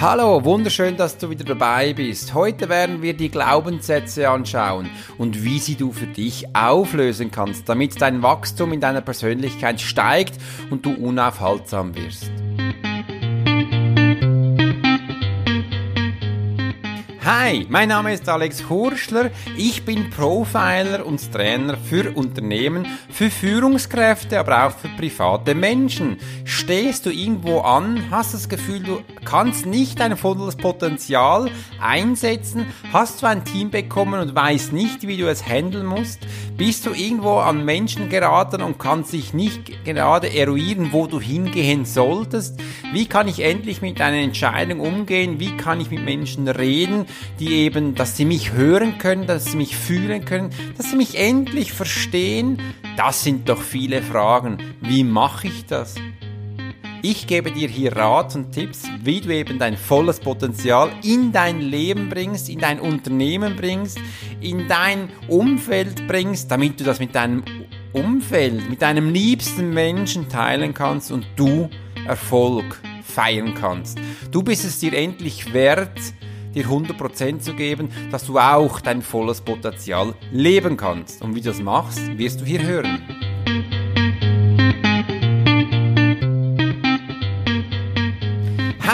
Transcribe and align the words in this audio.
Hallo, 0.00 0.42
wunderschön, 0.46 0.96
dass 0.96 1.18
du 1.18 1.28
wieder 1.28 1.44
dabei 1.44 1.92
bist. 1.92 2.32
Heute 2.32 2.70
werden 2.70 3.02
wir 3.02 3.12
die 3.12 3.28
Glaubenssätze 3.28 4.30
anschauen 4.30 4.88
und 5.18 5.44
wie 5.44 5.58
sie 5.58 5.74
du 5.74 5.92
für 5.92 6.06
dich 6.06 6.56
auflösen 6.56 7.30
kannst, 7.30 7.68
damit 7.68 8.00
dein 8.00 8.22
Wachstum 8.22 8.72
in 8.72 8.80
deiner 8.80 9.02
Persönlichkeit 9.02 9.78
steigt 9.78 10.38
und 10.70 10.86
du 10.86 10.94
unaufhaltsam 10.94 11.94
wirst. 11.94 12.30
Hi, 17.22 17.66
mein 17.68 17.90
Name 17.90 18.14
ist 18.14 18.26
Alex 18.30 18.70
Hurschler. 18.70 19.30
Ich 19.54 19.84
bin 19.84 20.08
Profiler 20.08 21.04
und 21.04 21.30
Trainer 21.30 21.76
für 21.76 22.16
Unternehmen, 22.16 22.86
für 23.10 23.28
Führungskräfte, 23.28 24.40
aber 24.40 24.64
auch 24.64 24.70
für 24.70 24.88
private 24.88 25.54
Menschen. 25.54 26.16
Stehst 26.46 27.04
du 27.04 27.10
irgendwo 27.10 27.60
an, 27.60 28.10
hast 28.10 28.32
das 28.32 28.48
Gefühl, 28.48 28.80
du 28.80 29.02
kannst 29.26 29.66
nicht 29.66 30.00
dein 30.00 30.16
volles 30.16 30.56
Potenzial 30.56 31.50
einsetzen, 31.78 32.64
hast 32.90 33.20
du 33.20 33.26
ein 33.26 33.44
Team 33.44 33.68
bekommen 33.68 34.18
und 34.18 34.34
weißt 34.34 34.72
nicht, 34.72 35.06
wie 35.06 35.18
du 35.18 35.28
es 35.28 35.46
handeln 35.46 35.84
musst, 35.84 36.20
bist 36.60 36.84
du 36.84 36.92
irgendwo 36.92 37.38
an 37.38 37.64
Menschen 37.64 38.10
geraten 38.10 38.60
und 38.60 38.78
kannst 38.78 39.14
dich 39.14 39.32
nicht 39.32 39.82
gerade 39.86 40.30
eruieren, 40.36 40.92
wo 40.92 41.06
du 41.06 41.18
hingehen 41.18 41.86
solltest, 41.86 42.60
wie 42.92 43.06
kann 43.06 43.28
ich 43.28 43.40
endlich 43.40 43.80
mit 43.80 43.98
einer 44.02 44.18
Entscheidung 44.18 44.80
umgehen, 44.80 45.40
wie 45.40 45.56
kann 45.56 45.80
ich 45.80 45.90
mit 45.90 46.04
Menschen 46.04 46.48
reden, 46.48 47.06
die 47.38 47.52
eben, 47.52 47.94
dass 47.94 48.18
sie 48.18 48.26
mich 48.26 48.52
hören 48.52 48.98
können, 48.98 49.26
dass 49.26 49.46
sie 49.46 49.56
mich 49.56 49.74
fühlen 49.74 50.26
können, 50.26 50.50
dass 50.76 50.90
sie 50.90 50.96
mich 50.96 51.16
endlich 51.18 51.72
verstehen. 51.72 52.60
Das 52.94 53.24
sind 53.24 53.48
doch 53.48 53.62
viele 53.62 54.02
Fragen. 54.02 54.58
Wie 54.82 55.02
mache 55.02 55.46
ich 55.46 55.64
das? 55.64 55.94
Ich 57.02 57.26
gebe 57.26 57.50
dir 57.50 57.68
hier 57.68 57.96
Rat 57.96 58.34
und 58.36 58.52
Tipps, 58.52 58.82
wie 59.02 59.22
du 59.22 59.34
eben 59.34 59.58
dein 59.58 59.78
volles 59.78 60.20
Potenzial 60.20 60.90
in 61.02 61.32
dein 61.32 61.62
Leben 61.62 62.10
bringst, 62.10 62.50
in 62.50 62.58
dein 62.58 62.78
Unternehmen 62.78 63.56
bringst, 63.56 63.98
in 64.42 64.68
dein 64.68 65.08
Umfeld 65.26 66.06
bringst, 66.06 66.50
damit 66.50 66.78
du 66.78 66.84
das 66.84 66.98
mit 66.98 67.14
deinem 67.14 67.42
Umfeld, 67.94 68.68
mit 68.68 68.82
deinem 68.82 69.14
liebsten 69.14 69.72
Menschen 69.72 70.28
teilen 70.28 70.74
kannst 70.74 71.10
und 71.10 71.24
du 71.36 71.70
Erfolg 72.06 72.82
feiern 73.02 73.54
kannst. 73.54 73.98
Du 74.30 74.42
bist 74.42 74.66
es 74.66 74.78
dir 74.78 74.92
endlich 74.92 75.54
wert, 75.54 75.98
dir 76.54 76.66
100% 76.66 77.38
zu 77.38 77.54
geben, 77.54 77.88
dass 78.10 78.26
du 78.26 78.38
auch 78.38 78.78
dein 78.78 79.00
volles 79.00 79.40
Potenzial 79.40 80.14
leben 80.32 80.76
kannst. 80.76 81.22
Und 81.22 81.34
wie 81.34 81.40
du 81.40 81.48
das 81.48 81.62
machst, 81.62 82.18
wirst 82.18 82.42
du 82.42 82.44
hier 82.44 82.62
hören. 82.62 83.19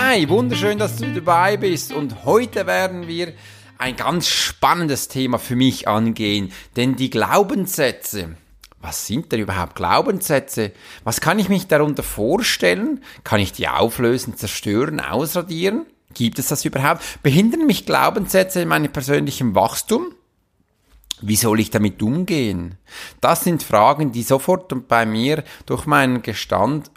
Hi, 0.09 0.29
wunderschön, 0.29 0.79
dass 0.79 0.99
du 0.99 1.13
dabei 1.13 1.57
bist 1.57 1.93
und 1.93 2.25
heute 2.25 2.69
werden 2.69 3.09
wir 3.09 3.33
ein 3.77 3.97
ganz 3.97 4.29
spannendes 4.29 5.09
Thema 5.09 5.41
für 5.41 5.57
mich 5.57 5.89
angehen, 5.89 6.53
denn 6.77 6.95
die 6.95 7.11
Glaubenssätze, 7.11 8.37
was 8.81 9.09
sind 9.09 9.33
denn 9.33 9.41
überhaupt 9.41 9.75
Glaubenssätze? 9.75 10.71
Was 11.03 11.21
kann 11.21 11.41
ich 11.41 11.49
mich 11.49 11.67
darunter 11.67 12.05
vorstellen? 12.05 13.03
Kann 13.25 13.41
ich 13.41 13.53
die 13.53 13.67
auflösen, 13.67 14.37
zerstören, 14.37 15.01
ausradieren? 15.01 15.87
Gibt 16.15 16.39
es 16.39 16.47
das 16.47 16.65
überhaupt? 16.65 17.03
Behindern 17.25 17.67
mich 17.67 17.85
Glaubenssätze 17.85 18.61
in 18.61 18.69
meinem 18.69 18.93
persönlichen 18.93 19.57
Wachstum? 19.57 20.15
Wie 21.21 21.37
soll 21.37 21.59
ich 21.59 21.71
damit 21.71 22.01
umgehen? 22.01 22.79
Das 23.21 23.43
sind 23.43 23.65
Fragen, 23.65 24.13
die 24.13 24.23
sofort 24.23 24.87
bei 24.87 25.05
mir 25.05 25.43
durch 25.67 25.85
meinen 25.85 26.23
Gestand 26.23 26.93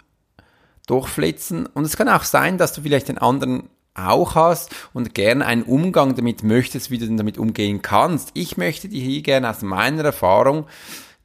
durchflitzen. 0.90 1.66
Und 1.66 1.84
es 1.84 1.96
kann 1.96 2.08
auch 2.08 2.24
sein, 2.24 2.58
dass 2.58 2.72
du 2.72 2.82
vielleicht 2.82 3.08
den 3.08 3.18
anderen 3.18 3.70
auch 3.94 4.34
hast 4.34 4.70
und 4.92 5.14
gerne 5.14 5.46
einen 5.46 5.62
Umgang 5.62 6.14
damit 6.14 6.42
möchtest, 6.42 6.90
wie 6.90 6.98
du 6.98 7.06
damit 7.16 7.38
umgehen 7.38 7.82
kannst. 7.82 8.30
Ich 8.34 8.56
möchte 8.56 8.88
dir 8.88 9.02
hier 9.02 9.22
gerne 9.22 9.50
aus 9.50 9.62
meiner 9.62 10.04
Erfahrung 10.04 10.66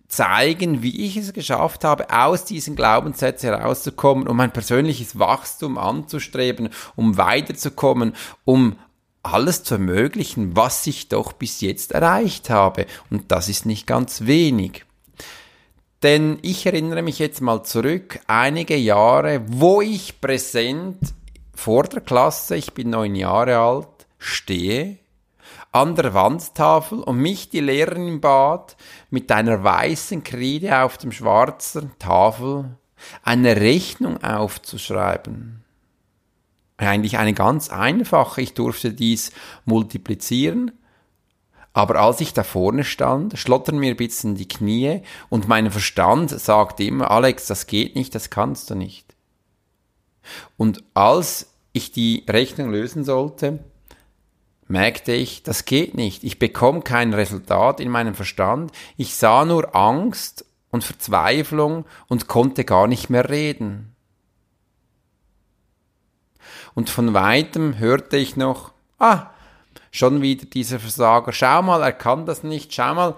zeigen, 0.07 0.81
wie 0.81 1.05
ich 1.05 1.17
es 1.17 1.33
geschafft 1.33 1.83
habe, 1.83 2.09
aus 2.09 2.45
diesen 2.45 2.75
Glaubenssätzen 2.75 3.49
herauszukommen, 3.49 4.27
um 4.27 4.37
mein 4.37 4.51
persönliches 4.51 5.17
Wachstum 5.19 5.77
anzustreben, 5.77 6.69
um 6.95 7.17
weiterzukommen, 7.17 8.13
um 8.45 8.77
alles 9.23 9.63
zu 9.63 9.75
ermöglichen, 9.75 10.55
was 10.55 10.85
ich 10.85 11.09
doch 11.09 11.33
bis 11.33 11.61
jetzt 11.61 11.91
erreicht 11.91 12.49
habe. 12.49 12.85
Und 13.09 13.31
das 13.31 13.49
ist 13.49 13.65
nicht 13.65 13.87
ganz 13.87 14.21
wenig. 14.21 14.84
Denn 16.05 16.38
ich 16.43 16.67
erinnere 16.67 17.01
mich 17.01 17.17
jetzt 17.17 17.41
mal 17.41 17.63
zurück, 17.63 18.19
einige 18.27 18.75
Jahre, 18.77 19.41
wo 19.47 19.81
ich 19.81 20.21
präsent 20.21 20.99
vor 21.55 21.85
der 21.85 22.01
Klasse, 22.01 22.57
ich 22.57 22.75
bin 22.75 22.91
neun 22.91 23.16
Jahre 23.16 23.57
alt, 23.57 23.88
stehe 24.19 24.99
an 25.71 25.95
der 25.95 26.13
Wandtafel 26.13 26.99
und 26.99 27.17
mich 27.17 27.49
die 27.49 27.59
Lehrerin 27.59 28.21
bat, 28.21 28.77
mit 29.09 29.31
einer 29.31 29.63
weißen 29.63 30.23
Kreide 30.23 30.83
auf 30.83 30.99
dem 30.99 31.11
schwarzen 31.11 31.91
Tafel 31.97 32.77
eine 33.23 33.55
Rechnung 33.55 34.23
aufzuschreiben. 34.23 35.63
Eigentlich 36.77 37.17
eine 37.17 37.33
ganz 37.33 37.72
einfache, 37.72 38.41
ich 38.41 38.53
durfte 38.53 38.93
dies 38.93 39.31
multiplizieren, 39.66 40.72
aber 41.75 41.99
als 41.99 42.21
ich 42.21 42.33
da 42.33 42.45
vorne 42.45 42.85
stand, 42.85 43.37
schlottern 43.37 43.77
mir 43.77 43.89
ein 43.89 43.97
bisschen 43.97 44.35
die 44.35 44.47
Knie 44.47 45.01
und 45.27 45.49
mein 45.49 45.69
Verstand 45.69 46.29
sagt 46.29 46.79
immer, 46.79 47.11
Alex, 47.11 47.47
das 47.47 47.67
geht 47.67 47.97
nicht, 47.97 48.15
das 48.15 48.29
kannst 48.29 48.69
du 48.69 48.75
nicht. 48.75 49.13
Und 50.55 50.85
als 50.93 51.51
ich 51.73 51.91
die 51.91 52.23
Rechnung 52.29 52.71
lösen 52.71 53.03
sollte, 53.03 53.59
merkte 54.69 55.11
ich, 55.11 55.43
das 55.43 55.65
geht 55.65 55.95
nicht. 55.95 56.23
Ich 56.23 56.39
bekomme 56.39 56.79
kein 56.79 57.13
Resultat 57.13 57.81
in 57.81 57.89
meinem 57.89 58.15
Verstand. 58.15 58.71
Ich 58.95 59.15
sah 59.15 59.43
nur 59.43 59.75
Angst 59.75 60.45
und 60.71 60.85
Verzweiflung 60.85 61.83
und 62.07 62.29
konnte 62.29 62.63
gar 62.63 62.87
nicht 62.87 63.09
mehr 63.09 63.29
reden. 63.29 63.93
Und 66.73 66.89
von 66.89 67.13
weitem 67.13 67.79
hörte 67.79 68.15
ich 68.15 68.37
noch, 68.37 68.71
ah, 68.97 69.29
schon 69.95 70.22
wieder 70.22 70.45
dieser 70.45 70.79
Versager, 70.79 71.31
schau 71.31 71.61
mal, 71.61 71.81
er 71.81 71.94
kann 71.94 72.25
das 72.25 72.44
nicht, 72.44 72.73
schau 72.73 72.94
mal, 72.94 73.16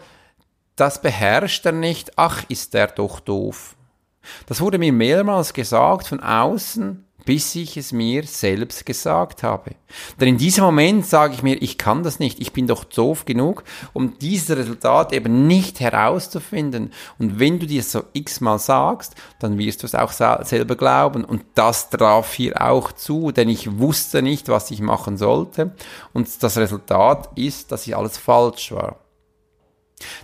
das 0.75 1.01
beherrscht 1.01 1.65
er 1.65 1.71
nicht, 1.71 2.17
ach, 2.17 2.43
ist 2.49 2.75
er 2.75 2.87
doch 2.87 3.19
doof. 3.19 3.75
Das 4.45 4.61
wurde 4.61 4.77
mir 4.77 4.93
mehrmals 4.93 5.53
gesagt 5.53 6.07
von 6.07 6.19
außen, 6.19 7.06
bis 7.27 7.53
ich 7.55 7.75
es 7.75 7.91
mir 7.91 8.23
selbst 8.23 8.85
gesagt 8.85 9.43
habe. 9.43 9.71
Denn 10.17 10.29
in 10.29 10.37
diesem 10.37 10.63
Moment 10.63 11.05
sage 11.05 11.33
ich 11.33 11.43
mir, 11.43 11.61
ich 11.61 11.77
kann 11.77 12.01
das 12.01 12.19
nicht, 12.19 12.39
ich 12.39 12.53
bin 12.53 12.67
doch 12.67 12.85
doof 12.85 13.25
genug, 13.25 13.65
um 13.91 14.17
dieses 14.17 14.55
Resultat 14.55 15.11
eben 15.11 15.45
nicht 15.45 15.81
herauszufinden. 15.81 16.93
Und 17.19 17.37
wenn 17.37 17.59
du 17.59 17.67
dir 17.67 17.83
so 17.83 18.03
x-mal 18.13 18.59
sagst, 18.59 19.15
dann 19.39 19.57
wirst 19.57 19.83
du 19.83 19.87
es 19.87 19.93
auch 19.93 20.13
selber 20.13 20.77
glauben. 20.77 21.25
Und 21.25 21.43
das 21.53 21.89
traf 21.89 22.33
hier 22.33 22.61
auch 22.61 22.93
zu, 22.93 23.33
denn 23.33 23.49
ich 23.49 23.77
wusste 23.77 24.21
nicht, 24.21 24.47
was 24.47 24.71
ich 24.71 24.79
machen 24.79 25.17
sollte. 25.17 25.75
Und 26.13 26.29
das 26.41 26.57
Resultat 26.57 27.29
ist, 27.35 27.73
dass 27.73 27.87
ich 27.87 27.97
alles 27.97 28.17
falsch 28.17 28.71
war. 28.71 29.01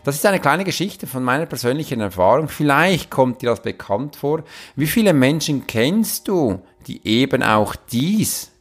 Das 0.04 0.16
ist 0.16 0.26
eine 0.26 0.40
kleine 0.40 0.66
Geschichte 0.66 1.08
von 1.08 1.24
meiner 1.24 1.48
persönlichen 1.48 2.00
Erfahrung. 2.00 2.48
Vielleicht 2.48 3.10
kommt 3.10 3.42
dir 3.42 3.50
das 3.50 3.62
bekannt 3.62 4.16
vor. 4.16 4.44
Wie 4.76 4.86
viele 4.86 5.14
Menschen 5.14 5.66
kennst 5.66 6.28
du, 6.28 6.62
die 6.84 7.06
eben 7.08 7.44
auch 7.44 7.76
dies 7.76 8.52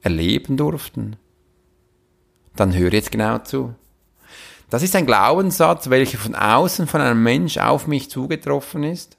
erleben 0.00 0.56
durften? 0.56 1.16
Dann 2.56 2.74
hör 2.74 2.92
jetzt 2.92 3.12
genau 3.12 3.38
zu. 3.38 3.74
Das 4.70 4.82
ist 4.82 4.96
ein 4.96 5.06
Glaubenssatz, 5.06 5.90
welcher 5.90 6.18
von 6.18 6.34
außen 6.34 6.86
von 6.86 7.00
einem 7.00 7.22
Mensch 7.22 7.58
auf 7.58 7.86
mich 7.86 8.08
zugetroffen 8.08 8.84
ist 8.84 9.18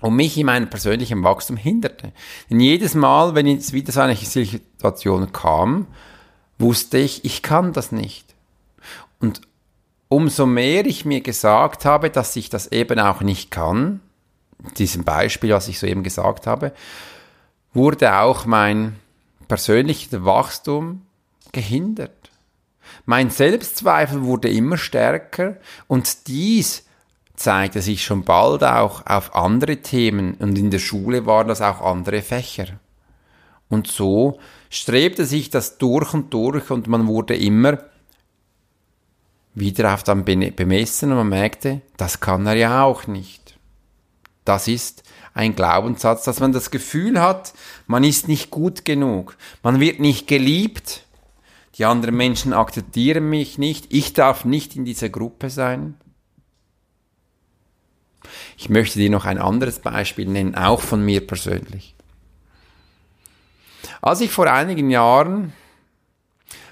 und 0.00 0.16
mich 0.16 0.36
in 0.36 0.46
meinem 0.46 0.68
persönlichen 0.68 1.22
Wachstum 1.24 1.56
hinderte. 1.56 2.12
Denn 2.50 2.60
jedes 2.60 2.94
Mal, 2.94 3.34
wenn 3.34 3.46
jetzt 3.46 3.72
wieder 3.72 3.92
so 3.92 4.00
eine 4.00 4.14
Situation 4.16 5.32
kam, 5.32 5.86
wusste 6.58 6.98
ich, 6.98 7.24
ich 7.24 7.42
kann 7.42 7.72
das 7.72 7.92
nicht. 7.92 8.34
Und 9.20 9.40
umso 10.08 10.46
mehr 10.46 10.86
ich 10.86 11.04
mir 11.04 11.20
gesagt 11.20 11.84
habe, 11.84 12.10
dass 12.10 12.36
ich 12.36 12.50
das 12.50 12.70
eben 12.72 12.98
auch 12.98 13.20
nicht 13.20 13.50
kann, 13.50 14.00
diesem 14.76 15.04
Beispiel, 15.04 15.52
was 15.52 15.68
ich 15.68 15.78
soeben 15.78 16.02
gesagt 16.02 16.46
habe, 16.46 16.72
wurde 17.74 18.18
auch 18.18 18.46
mein 18.46 18.96
persönliches 19.46 20.24
Wachstum 20.24 21.02
gehindert. 21.52 22.30
Mein 23.06 23.30
Selbstzweifel 23.30 24.24
wurde 24.24 24.48
immer 24.48 24.76
stärker 24.76 25.56
und 25.86 26.26
dies 26.28 26.84
zeigte 27.36 27.82
sich 27.82 28.04
schon 28.04 28.24
bald 28.24 28.64
auch 28.64 29.06
auf 29.06 29.34
andere 29.34 29.78
Themen 29.78 30.34
und 30.34 30.58
in 30.58 30.70
der 30.70 30.78
Schule 30.78 31.24
waren 31.24 31.48
das 31.48 31.62
auch 31.62 31.80
andere 31.80 32.22
Fächer. 32.22 32.80
Und 33.68 33.86
so 33.86 34.38
strebte 34.70 35.24
sich 35.24 35.50
das 35.50 35.78
durch 35.78 36.14
und 36.14 36.32
durch 36.34 36.70
und 36.70 36.88
man 36.88 37.06
wurde 37.06 37.36
immer 37.36 37.78
wieder 39.54 39.94
auf 39.94 40.02
dann 40.02 40.24
bemessen 40.24 41.10
und 41.10 41.18
man 41.18 41.28
merkte, 41.28 41.80
das 41.96 42.20
kann 42.20 42.46
er 42.46 42.56
ja 42.56 42.82
auch 42.82 43.06
nicht. 43.06 43.58
Das 44.44 44.68
ist 44.68 45.02
ein 45.38 45.54
Glaubenssatz, 45.54 46.24
dass 46.24 46.40
man 46.40 46.50
das 46.50 46.72
Gefühl 46.72 47.20
hat, 47.20 47.54
man 47.86 48.02
ist 48.02 48.26
nicht 48.26 48.50
gut 48.50 48.84
genug, 48.84 49.36
man 49.62 49.78
wird 49.78 50.00
nicht 50.00 50.26
geliebt, 50.26 51.04
die 51.76 51.84
anderen 51.84 52.16
Menschen 52.16 52.52
akzeptieren 52.52 53.30
mich 53.30 53.56
nicht, 53.56 53.86
ich 53.90 54.14
darf 54.14 54.44
nicht 54.44 54.74
in 54.74 54.84
dieser 54.84 55.10
Gruppe 55.10 55.48
sein. 55.48 55.94
Ich 58.56 58.68
möchte 58.68 58.98
dir 58.98 59.10
noch 59.10 59.26
ein 59.26 59.38
anderes 59.38 59.78
Beispiel 59.78 60.26
nennen, 60.26 60.56
auch 60.56 60.80
von 60.80 61.04
mir 61.04 61.24
persönlich. 61.24 61.94
Als 64.02 64.20
ich 64.20 64.32
vor 64.32 64.52
einigen 64.52 64.90
Jahren 64.90 65.52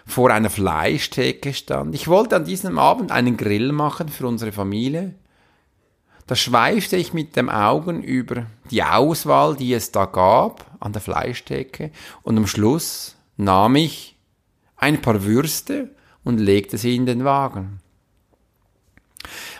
vor 0.04 0.32
einer 0.32 0.50
Fleischtheke 0.50 1.54
stand, 1.54 1.94
ich 1.94 2.08
wollte 2.08 2.34
an 2.34 2.44
diesem 2.44 2.80
Abend 2.80 3.12
einen 3.12 3.36
Grill 3.36 3.70
machen 3.70 4.08
für 4.08 4.26
unsere 4.26 4.50
Familie, 4.50 5.14
da 6.26 6.34
schweifte 6.34 6.96
ich 6.96 7.12
mit 7.12 7.36
dem 7.36 7.48
Augen 7.48 8.02
über 8.02 8.46
die 8.70 8.82
Auswahl, 8.82 9.56
die 9.56 9.72
es 9.72 9.92
da 9.92 10.06
gab 10.06 10.66
an 10.80 10.92
der 10.92 11.02
Fleischtheke 11.02 11.90
und 12.22 12.36
am 12.36 12.46
Schluss 12.46 13.16
nahm 13.36 13.76
ich 13.76 14.16
ein 14.76 15.00
paar 15.00 15.22
Würste 15.24 15.90
und 16.24 16.38
legte 16.38 16.78
sie 16.78 16.96
in 16.96 17.06
den 17.06 17.24
Wagen. 17.24 17.80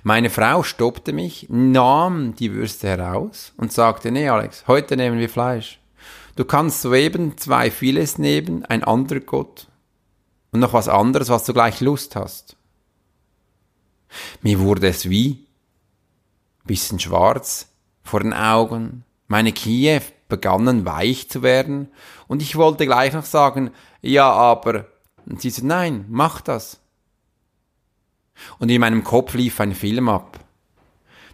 Meine 0.03 0.31
Frau 0.31 0.63
stoppte 0.63 1.13
mich, 1.13 1.47
nahm 1.49 2.35
die 2.37 2.53
Würste 2.53 2.89
heraus 2.89 3.53
und 3.57 3.73
sagte, 3.73 4.11
nee 4.11 4.29
Alex, 4.29 4.65
heute 4.67 4.97
nehmen 4.97 5.19
wir 5.19 5.29
Fleisch. 5.29 5.81
Du 6.37 6.45
kannst 6.45 6.83
soeben 6.83 7.39
zwei 7.39 7.71
Files 7.71 8.19
nehmen, 8.19 8.65
ein 8.65 8.85
anderer 8.85 9.21
Gott 9.21 9.69
und 10.51 10.61
noch 10.61 10.73
was 10.73 10.89
anderes, 10.89 11.29
was 11.29 11.45
du 11.45 11.53
gleich 11.53 11.81
Lust 11.81 12.15
hast. 12.15 12.57
Mir 14.43 14.61
wurde 14.61 14.89
es 14.89 15.09
wie 15.09 15.46
bisschen 16.67 16.99
schwarz 16.99 17.69
vor 18.03 18.21
den 18.21 18.33
Augen, 18.33 19.05
meine 19.27 19.53
Knie 19.53 20.01
begannen 20.29 20.85
weich 20.85 21.29
zu 21.29 21.43
werden 21.43 21.89
und 22.29 22.43
ich 22.43 22.57
wollte 22.57 22.87
gleich 22.87 23.13
noch 23.13 23.25
sagen, 23.25 23.71
ja, 24.03 24.31
aber, 24.31 24.87
und 25.27 25.41
sie 25.41 25.51
so, 25.51 25.65
nein, 25.65 26.07
mach 26.09 26.41
das. 26.41 26.81
Und 28.59 28.69
in 28.69 28.81
meinem 28.81 29.03
Kopf 29.03 29.35
lief 29.35 29.61
ein 29.61 29.75
Film 29.75 30.09
ab. 30.09 30.41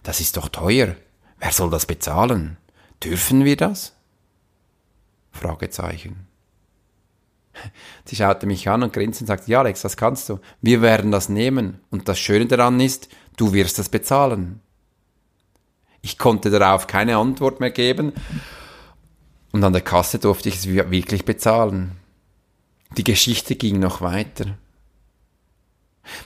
Das 0.02 0.20
ist 0.20 0.36
doch 0.36 0.48
teuer. 0.48 0.96
Wer 1.38 1.52
soll 1.52 1.70
das 1.70 1.86
bezahlen? 1.86 2.56
Dürfen 3.02 3.44
wir 3.44 3.56
das? 3.56 3.94
Fragezeichen. 5.32 6.28
Sie 8.04 8.16
schaute 8.16 8.46
mich 8.46 8.68
an 8.68 8.82
und 8.82 8.92
grinste 8.92 9.24
und 9.24 9.26
sagte, 9.26 9.50
ja 9.50 9.60
Alex, 9.60 9.82
das 9.82 9.96
kannst 9.96 10.28
du. 10.28 10.40
Wir 10.60 10.82
werden 10.82 11.10
das 11.10 11.28
nehmen. 11.28 11.80
Und 11.90 12.08
das 12.08 12.18
Schöne 12.18 12.46
daran 12.46 12.80
ist, 12.80 13.08
du 13.36 13.52
wirst 13.52 13.78
es 13.78 13.88
bezahlen. 13.88 14.60
Ich 16.02 16.18
konnte 16.18 16.50
darauf 16.50 16.86
keine 16.86 17.16
Antwort 17.16 17.60
mehr 17.60 17.70
geben. 17.70 18.12
Und 19.52 19.64
an 19.64 19.72
der 19.72 19.82
Kasse 19.82 20.18
durfte 20.18 20.48
ich 20.48 20.56
es 20.56 20.66
wirklich 20.66 21.24
bezahlen. 21.24 21.92
Die 22.96 23.04
Geschichte 23.04 23.54
ging 23.54 23.78
noch 23.78 24.00
weiter. 24.00 24.58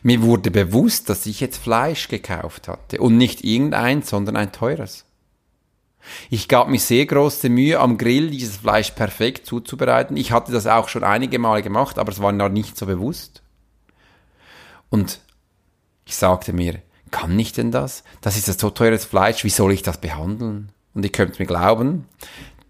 Mir 0.03 0.23
wurde 0.23 0.51
bewusst, 0.51 1.11
dass 1.11 1.27
ich 1.27 1.41
jetzt 1.41 1.59
Fleisch 1.59 2.09
gekauft 2.09 2.67
hatte 2.69 3.01
und 3.01 3.17
nicht 3.19 3.45
irgendein, 3.45 4.03
sondern 4.03 4.37
ein 4.37 4.53
teures. 4.53 5.05
Ich 6.31 6.49
gab 6.49 6.69
mir 6.69 6.79
sehr 6.79 7.05
große 7.05 7.49
Mühe, 7.49 7.81
am 7.81 7.99
Grill 7.99 8.31
dieses 8.31 8.59
Fleisch 8.59 8.93
perfekt 8.93 9.47
zuzubereiten. 9.47 10.17
Ich 10.17 10.33
hatte 10.33 10.53
das 10.53 10.67
auch 10.67 10.89
schon 10.89 11.05
einige 11.05 11.39
Male 11.39 11.63
gemacht, 11.63 11.99
aber 11.99 12.13
es 12.13 12.23
war 12.23 12.33
noch 12.33 12.49
nicht 12.49 12.77
so 12.77 12.87
bewusst. 12.87 13.43
Und 14.89 15.21
ich 16.05 16.17
sagte 16.17 16.53
mir, 16.53 16.81
kann 17.11 17.39
ich 17.39 17.53
denn 17.53 17.71
das? 17.71 18.05
Das 18.21 18.37
ist 18.37 18.49
ein 18.49 18.59
so 18.59 18.71
teures 18.71 19.05
Fleisch, 19.05 19.45
wie 19.45 19.51
soll 19.51 19.73
ich 19.73 19.83
das 19.83 20.01
behandeln? 20.01 20.73
Und 20.95 21.05
ihr 21.05 21.13
könnt 21.13 21.39
mir 21.39 21.47
glauben, 21.47 22.07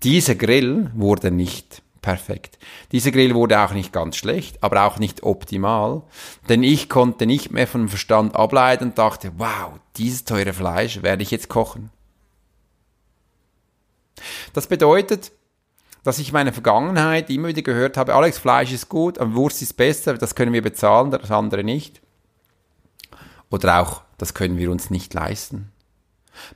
dieser 0.02 0.34
Grill 0.34 0.90
wurde 0.94 1.30
nicht 1.30 1.82
perfekt. 2.02 2.58
Dieser 2.92 3.10
Grill 3.10 3.34
wurde 3.34 3.58
auch 3.58 3.72
nicht 3.72 3.92
ganz 3.92 4.16
schlecht, 4.16 4.62
aber 4.62 4.84
auch 4.84 4.98
nicht 4.98 5.24
optimal, 5.24 6.02
denn 6.48 6.62
ich 6.62 6.88
konnte 6.88 7.26
nicht 7.26 7.50
mehr 7.50 7.66
vom 7.66 7.88
Verstand 7.88 8.36
ableiten 8.36 8.84
und 8.84 8.98
dachte, 8.98 9.32
wow, 9.38 9.72
dieses 9.96 10.24
teure 10.24 10.52
Fleisch 10.52 11.02
werde 11.02 11.24
ich 11.24 11.32
jetzt 11.32 11.48
kochen. 11.48 11.90
Das 14.52 14.68
bedeutet, 14.68 15.32
dass 16.04 16.20
ich 16.20 16.32
meine 16.32 16.52
Vergangenheit 16.52 17.28
immer 17.28 17.48
wieder 17.48 17.62
gehört 17.62 17.96
habe, 17.96 18.14
Alex, 18.14 18.38
Fleisch 18.38 18.72
ist 18.72 18.88
gut, 18.88 19.18
aber 19.18 19.34
Wurst 19.34 19.60
ist 19.60 19.76
besser, 19.76 20.14
das 20.14 20.36
können 20.36 20.52
wir 20.52 20.62
bezahlen, 20.62 21.10
das 21.10 21.32
andere 21.32 21.64
nicht. 21.64 22.00
Oder 23.50 23.80
auch, 23.80 24.02
das 24.18 24.34
können 24.34 24.58
wir 24.58 24.70
uns 24.70 24.90
nicht 24.90 25.12
leisten. 25.14 25.72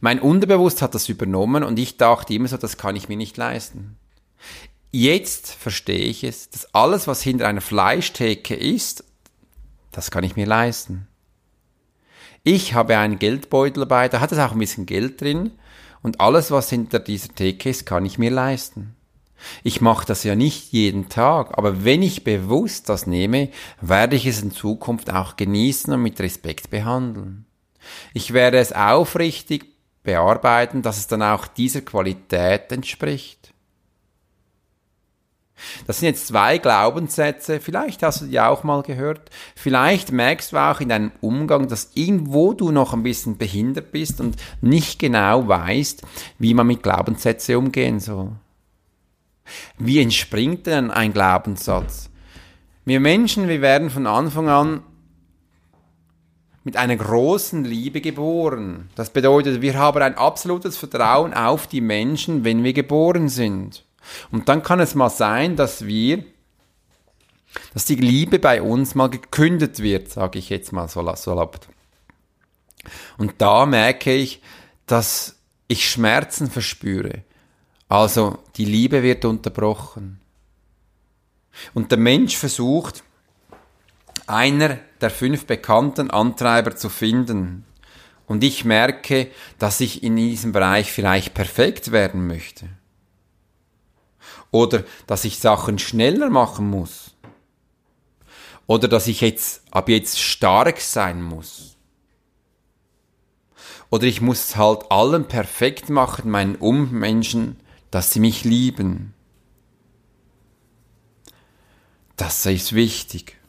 Mein 0.00 0.20
Unterbewusst 0.20 0.82
hat 0.82 0.94
das 0.94 1.08
übernommen 1.08 1.64
und 1.64 1.78
ich 1.78 1.96
dachte 1.96 2.34
immer 2.34 2.48
so, 2.48 2.56
das 2.56 2.76
kann 2.76 2.96
ich 2.96 3.08
mir 3.08 3.16
nicht 3.16 3.36
leisten. 3.36 3.96
Jetzt 4.92 5.52
verstehe 5.52 6.04
ich 6.04 6.24
es, 6.24 6.50
dass 6.50 6.74
alles, 6.74 7.06
was 7.06 7.22
hinter 7.22 7.46
einer 7.46 7.60
Fleischtheke 7.60 8.54
ist, 8.54 9.04
das 9.92 10.10
kann 10.10 10.24
ich 10.24 10.36
mir 10.36 10.46
leisten. 10.46 11.06
Ich 12.42 12.74
habe 12.74 12.96
einen 12.98 13.18
Geldbeutel 13.18 13.80
dabei, 13.80 14.08
da 14.08 14.20
hat 14.20 14.32
es 14.32 14.38
auch 14.38 14.52
ein 14.52 14.58
bisschen 14.58 14.86
Geld 14.86 15.20
drin 15.20 15.52
und 16.02 16.20
alles, 16.20 16.50
was 16.50 16.70
hinter 16.70 16.98
dieser 16.98 17.34
Theke 17.34 17.68
ist, 17.70 17.86
kann 17.86 18.06
ich 18.06 18.18
mir 18.18 18.30
leisten. 18.30 18.96
Ich 19.62 19.80
mache 19.80 20.06
das 20.06 20.24
ja 20.24 20.34
nicht 20.34 20.72
jeden 20.72 21.08
Tag, 21.08 21.56
aber 21.56 21.84
wenn 21.84 22.02
ich 22.02 22.24
bewusst 22.24 22.88
das 22.88 23.06
nehme, 23.06 23.50
werde 23.80 24.16
ich 24.16 24.26
es 24.26 24.42
in 24.42 24.50
Zukunft 24.50 25.10
auch 25.10 25.36
genießen 25.36 25.92
und 25.92 26.02
mit 26.02 26.20
Respekt 26.20 26.70
behandeln. 26.70 27.46
Ich 28.14 28.32
werde 28.32 28.58
es 28.58 28.72
aufrichtig 28.72 29.66
bearbeiten, 30.02 30.82
dass 30.82 30.98
es 30.98 31.06
dann 31.06 31.22
auch 31.22 31.46
dieser 31.46 31.82
Qualität 31.82 32.72
entspricht. 32.72 33.52
Das 35.86 36.00
sind 36.00 36.08
jetzt 36.08 36.26
zwei 36.26 36.58
Glaubenssätze, 36.58 37.60
vielleicht 37.60 38.02
hast 38.02 38.22
du 38.22 38.26
die 38.26 38.40
auch 38.40 38.64
mal 38.64 38.82
gehört, 38.82 39.30
vielleicht 39.54 40.10
merkst 40.10 40.52
du 40.52 40.56
auch 40.56 40.80
in 40.80 40.88
deinem 40.88 41.12
Umgang, 41.20 41.68
dass 41.68 41.90
irgendwo 41.94 42.54
du 42.54 42.70
noch 42.70 42.94
ein 42.94 43.02
bisschen 43.02 43.36
behindert 43.36 43.92
bist 43.92 44.20
und 44.20 44.36
nicht 44.62 44.98
genau 44.98 45.46
weißt, 45.46 46.02
wie 46.38 46.54
man 46.54 46.66
mit 46.66 46.82
Glaubenssätzen 46.82 47.56
umgehen 47.56 48.00
soll. 48.00 48.32
Wie 49.78 50.00
entspringt 50.00 50.66
denn 50.66 50.90
ein 50.90 51.12
Glaubenssatz? 51.12 52.10
Wir 52.84 53.00
Menschen, 53.00 53.48
wir 53.48 53.60
werden 53.60 53.90
von 53.90 54.06
Anfang 54.06 54.48
an 54.48 54.82
mit 56.62 56.76
einer 56.76 56.96
großen 56.96 57.64
Liebe 57.64 58.00
geboren. 58.00 58.90
Das 58.94 59.10
bedeutet, 59.10 59.62
wir 59.62 59.74
haben 59.74 60.02
ein 60.02 60.16
absolutes 60.16 60.76
Vertrauen 60.76 61.32
auf 61.32 61.66
die 61.66 61.80
Menschen, 61.80 62.44
wenn 62.44 62.62
wir 62.62 62.72
geboren 62.72 63.28
sind. 63.28 63.84
Und 64.30 64.48
dann 64.48 64.62
kann 64.62 64.80
es 64.80 64.94
mal 64.94 65.10
sein, 65.10 65.56
dass 65.56 65.86
wir, 65.86 66.24
dass 67.72 67.84
die 67.86 67.96
Liebe 67.96 68.38
bei 68.38 68.60
uns 68.60 68.94
mal 68.94 69.08
gekündet 69.08 69.80
wird, 69.80 70.10
sage 70.10 70.38
ich 70.38 70.50
jetzt 70.50 70.72
mal 70.72 70.88
so 70.88 71.02
salopp. 71.14 71.60
Und 73.18 73.34
da 73.38 73.66
merke 73.66 74.12
ich, 74.12 74.42
dass 74.86 75.36
ich 75.68 75.88
Schmerzen 75.88 76.50
verspüre. 76.50 77.22
Also 77.88 78.38
die 78.56 78.64
Liebe 78.64 79.02
wird 79.02 79.24
unterbrochen. 79.24 80.20
Und 81.74 81.90
der 81.90 81.98
Mensch 81.98 82.36
versucht, 82.36 83.02
einer 84.30 84.78
der 85.00 85.10
fünf 85.10 85.46
bekannten 85.46 86.10
Antreiber 86.10 86.76
zu 86.76 86.88
finden. 86.88 87.64
Und 88.26 88.44
ich 88.44 88.64
merke, 88.64 89.30
dass 89.58 89.80
ich 89.80 90.02
in 90.02 90.16
diesem 90.16 90.52
Bereich 90.52 90.92
vielleicht 90.92 91.34
perfekt 91.34 91.90
werden 91.90 92.26
möchte. 92.26 92.68
Oder 94.50 94.84
dass 95.06 95.24
ich 95.24 95.38
Sachen 95.38 95.78
schneller 95.78 96.30
machen 96.30 96.70
muss. 96.70 97.16
Oder 98.66 98.86
dass 98.86 99.08
ich 99.08 99.20
jetzt 99.20 99.62
ab 99.72 99.88
jetzt 99.88 100.20
stark 100.20 100.80
sein 100.80 101.22
muss. 101.22 101.76
Oder 103.90 104.04
ich 104.04 104.20
muss 104.20 104.56
halt 104.56 104.90
allen 104.92 105.26
perfekt 105.26 105.90
machen, 105.90 106.30
meinen 106.30 106.54
Ummenschen, 106.54 107.56
dass 107.90 108.12
sie 108.12 108.20
mich 108.20 108.44
lieben. 108.44 109.14
Das 112.16 112.46
ist 112.46 112.74
wichtig. 112.74 113.39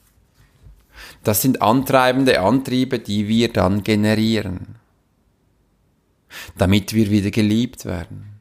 Das 1.23 1.41
sind 1.41 1.61
antreibende 1.61 2.41
Antriebe, 2.41 2.99
die 2.99 3.27
wir 3.27 3.53
dann 3.53 3.83
generieren, 3.83 4.75
damit 6.57 6.93
wir 6.93 7.11
wieder 7.11 7.29
geliebt 7.29 7.85
werden, 7.85 8.39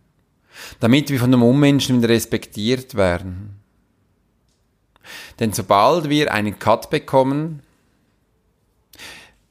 damit 0.80 1.10
wir 1.10 1.20
von 1.20 1.30
dem 1.30 1.42
Ummenschen 1.42 1.98
wieder 1.98 2.08
respektiert 2.08 2.94
werden. 2.94 3.60
Denn 5.38 5.52
sobald 5.52 6.08
wir 6.08 6.32
einen 6.32 6.58
Cut 6.58 6.88
bekommen, 6.90 7.62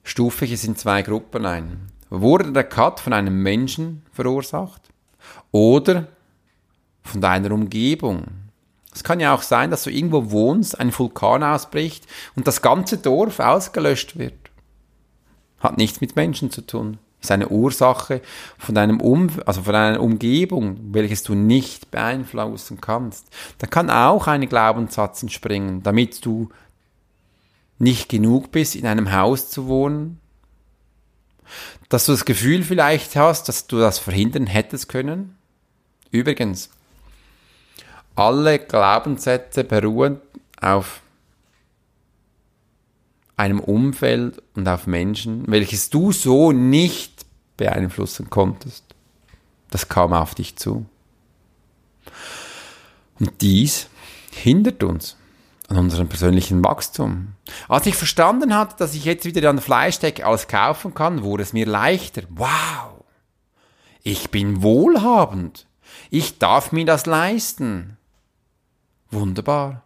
stufe 0.04 0.46
ich 0.46 0.54
es 0.54 0.64
in 0.64 0.76
zwei 0.76 1.02
Gruppen 1.02 1.46
ein. 1.46 1.92
Wurde 2.10 2.52
der 2.52 2.64
Cut 2.64 3.00
von 3.00 3.14
einem 3.14 3.44
Menschen 3.44 4.04
verursacht 4.12 4.82
oder 5.52 6.08
von 7.04 7.22
deiner 7.22 7.52
Umgebung. 7.52 8.49
Es 8.94 9.04
kann 9.04 9.20
ja 9.20 9.34
auch 9.34 9.44
sein, 9.44 9.72
dass 9.72 9.84
du 9.84 9.92
irgendwo 9.92 10.32
wohnst, 10.32 10.80
ein 10.80 10.98
Vulkan 10.98 11.44
ausbricht 11.44 12.08
und 12.36 12.48
das 12.48 12.62
ganze 12.62 12.98
Dorf 12.98 13.40
ausgelöscht 13.40 14.18
wird. 14.18 14.34
Hat 15.60 15.78
nichts 15.78 16.02
mit 16.02 16.16
Menschen 16.16 16.52
zu 16.52 16.62
tun. 16.62 16.98
ist 17.22 17.32
eine 17.32 17.50
Ursache 17.50 18.22
von 18.58 18.76
deinem 18.76 19.00
um 19.02 19.30
also 19.46 19.64
von 19.64 19.76
einer 19.76 20.02
Umgebung, 20.02 20.78
welches 20.94 21.24
du 21.24 21.36
nicht 21.36 21.92
beeinflussen 21.92 22.82
kannst. 22.82 23.28
Da 23.58 23.68
kann 23.68 23.90
auch 23.90 24.28
ein 24.28 24.48
Glaubenssatz 24.48 25.22
entspringen, 25.22 25.84
damit 25.84 26.26
du 26.26 26.50
nicht 27.78 28.10
genug 28.10 28.52
bist, 28.52 28.76
in 28.76 28.86
einem 28.86 29.12
Haus 29.12 29.50
zu 29.50 29.68
wohnen, 29.68 30.20
dass 31.90 32.06
du 32.06 32.12
das 32.12 32.26
Gefühl 32.26 32.64
vielleicht 32.64 33.16
hast, 33.16 33.50
dass 33.50 33.68
du 33.68 33.80
das 33.80 34.00
verhindern 34.00 34.48
hättest 34.48 34.90
können. 34.90 35.36
Übrigens, 36.12 36.70
alle 38.20 38.60
Glaubenssätze 38.60 39.64
beruhen 39.64 40.20
auf 40.62 41.02
einem 43.38 43.62
Umfeld 43.62 44.42
und 44.56 44.68
auf 44.68 44.88
Menschen, 44.88 45.46
welches 45.48 45.90
du 45.90 46.12
so 46.12 46.52
nicht 46.52 47.26
beeinflussen 47.56 48.30
konntest. 48.30 48.84
Das 49.72 49.88
kam 49.88 50.12
auf 50.12 50.36
dich 50.36 50.58
zu. 50.58 50.86
Und 53.20 53.42
dies 53.42 53.88
hindert 54.32 54.84
uns 54.84 55.16
an 55.70 55.78
unserem 55.78 56.10
persönlichen 56.10 56.64
Wachstum. 56.64 57.36
Als 57.70 57.86
ich 57.86 57.96
verstanden 57.96 58.56
hatte, 58.56 58.76
dass 58.78 58.96
ich 58.96 59.06
jetzt 59.06 59.24
wieder 59.24 59.50
an 59.50 59.60
Fleischdecke 59.60 60.26
alles 60.26 60.48
kaufen 60.48 60.94
kann, 60.94 61.24
wurde 61.24 61.44
es 61.44 61.54
mir 61.54 61.66
leichter. 61.66 62.24
Wow! 62.30 63.06
Ich 64.04 64.30
bin 64.32 64.62
wohlhabend. 64.62 65.68
Ich 66.10 66.40
darf 66.40 66.72
mir 66.72 66.86
das 66.86 67.06
leisten. 67.06 67.98
Wunderbar. 69.12 69.84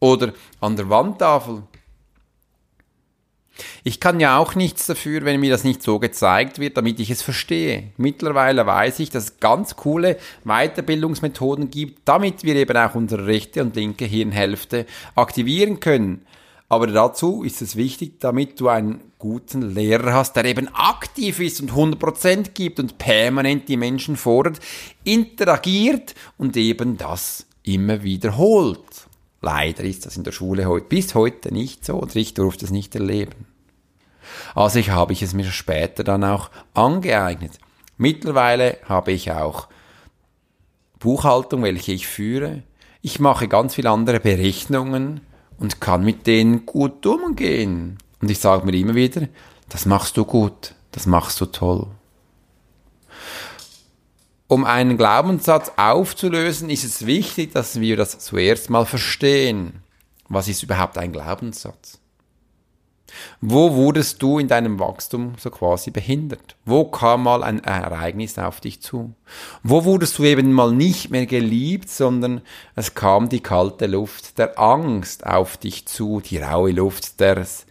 Oder 0.00 0.32
an 0.60 0.76
der 0.76 0.88
Wandtafel. 0.88 1.62
Ich 3.82 3.98
kann 3.98 4.20
ja 4.20 4.38
auch 4.38 4.54
nichts 4.54 4.86
dafür, 4.86 5.24
wenn 5.24 5.40
mir 5.40 5.50
das 5.50 5.64
nicht 5.64 5.82
so 5.82 5.98
gezeigt 5.98 6.60
wird, 6.60 6.76
damit 6.76 7.00
ich 7.00 7.10
es 7.10 7.22
verstehe. 7.22 7.90
Mittlerweile 7.96 8.66
weiß 8.66 9.00
ich, 9.00 9.10
dass 9.10 9.24
es 9.24 9.40
ganz 9.40 9.74
coole 9.74 10.16
Weiterbildungsmethoden 10.44 11.70
gibt, 11.70 12.02
damit 12.04 12.44
wir 12.44 12.54
eben 12.54 12.76
auch 12.76 12.94
unsere 12.94 13.26
rechte 13.26 13.62
und 13.62 13.74
linke 13.74 14.04
Hirnhälfte 14.04 14.86
aktivieren 15.16 15.80
können. 15.80 16.24
Aber 16.68 16.86
dazu 16.86 17.42
ist 17.42 17.62
es 17.62 17.76
wichtig, 17.76 18.20
damit 18.20 18.60
du 18.60 18.68
einen 18.68 19.00
guten 19.18 19.62
Lehrer 19.62 20.12
hast, 20.12 20.34
der 20.36 20.44
eben 20.44 20.68
aktiv 20.68 21.40
ist 21.40 21.60
und 21.62 21.72
100% 21.72 22.50
gibt 22.50 22.78
und 22.78 22.98
permanent 22.98 23.68
die 23.68 23.78
Menschen 23.78 24.16
fordert, 24.16 24.60
interagiert 25.04 26.14
und 26.36 26.56
eben 26.56 26.98
das 26.98 27.46
immer 27.62 28.02
wiederholt. 28.02 29.08
Leider 29.40 29.84
ist 29.84 30.04
das 30.04 30.16
in 30.16 30.24
der 30.24 30.32
Schule 30.32 30.66
heute, 30.66 30.86
bis 30.86 31.14
heute 31.14 31.52
nicht 31.54 31.84
so 31.84 31.96
und 31.96 32.14
ich 32.16 32.34
durfte 32.34 32.66
es 32.66 32.70
nicht 32.70 32.94
erleben. 32.94 33.46
Also 34.54 34.78
ich 34.78 34.90
habe 34.90 35.14
ich 35.14 35.22
es 35.22 35.32
mir 35.32 35.44
später 35.44 36.04
dann 36.04 36.22
auch 36.22 36.50
angeeignet. 36.74 37.52
Mittlerweile 37.96 38.78
habe 38.84 39.12
ich 39.12 39.32
auch 39.32 39.68
Buchhaltung, 40.98 41.62
welche 41.62 41.92
ich 41.92 42.06
führe. 42.06 42.62
Ich 43.00 43.20
mache 43.20 43.48
ganz 43.48 43.74
viele 43.74 43.90
andere 43.90 44.20
Berechnungen 44.20 45.22
und 45.58 45.80
kann 45.80 46.04
mit 46.04 46.26
denen 46.26 46.66
gut 46.66 47.04
umgehen. 47.06 47.98
Und 48.20 48.30
ich 48.30 48.38
sage 48.38 48.64
mir 48.64 48.74
immer 48.74 48.94
wieder, 48.94 49.28
das 49.68 49.86
machst 49.86 50.16
du 50.16 50.24
gut, 50.24 50.74
das 50.92 51.06
machst 51.06 51.40
du 51.40 51.46
toll. 51.46 51.86
Um 54.46 54.64
einen 54.64 54.96
Glaubenssatz 54.96 55.72
aufzulösen, 55.76 56.70
ist 56.70 56.84
es 56.84 57.04
wichtig, 57.04 57.52
dass 57.52 57.80
wir 57.80 57.96
das 57.96 58.18
zuerst 58.18 58.70
mal 58.70 58.86
verstehen. 58.86 59.82
Was 60.28 60.48
ist 60.48 60.62
überhaupt 60.62 60.96
ein 60.96 61.12
Glaubenssatz? 61.12 61.98
Wo 63.40 63.74
wurdest 63.74 64.22
du 64.22 64.38
in 64.38 64.48
deinem 64.48 64.78
Wachstum 64.78 65.34
so 65.38 65.50
quasi 65.50 65.90
behindert? 65.90 66.56
Wo 66.64 66.84
kam 66.84 67.24
mal 67.24 67.42
ein 67.42 67.62
Ereignis 67.62 68.38
auf 68.38 68.60
dich 68.60 68.80
zu? 68.80 69.14
Wo 69.62 69.84
wurdest 69.84 70.18
du 70.18 70.24
eben 70.24 70.52
mal 70.52 70.72
nicht 70.72 71.10
mehr 71.10 71.26
geliebt, 71.26 71.88
sondern 71.88 72.40
es 72.74 72.94
kam 72.94 73.28
die 73.28 73.40
kalte 73.40 73.86
Luft 73.86 74.38
der 74.38 74.58
Angst 74.58 75.26
auf 75.26 75.56
dich 75.56 75.86
zu, 75.86 76.20
die 76.20 76.38
raue 76.38 76.72
Luft 76.72 77.20
des 77.20 77.66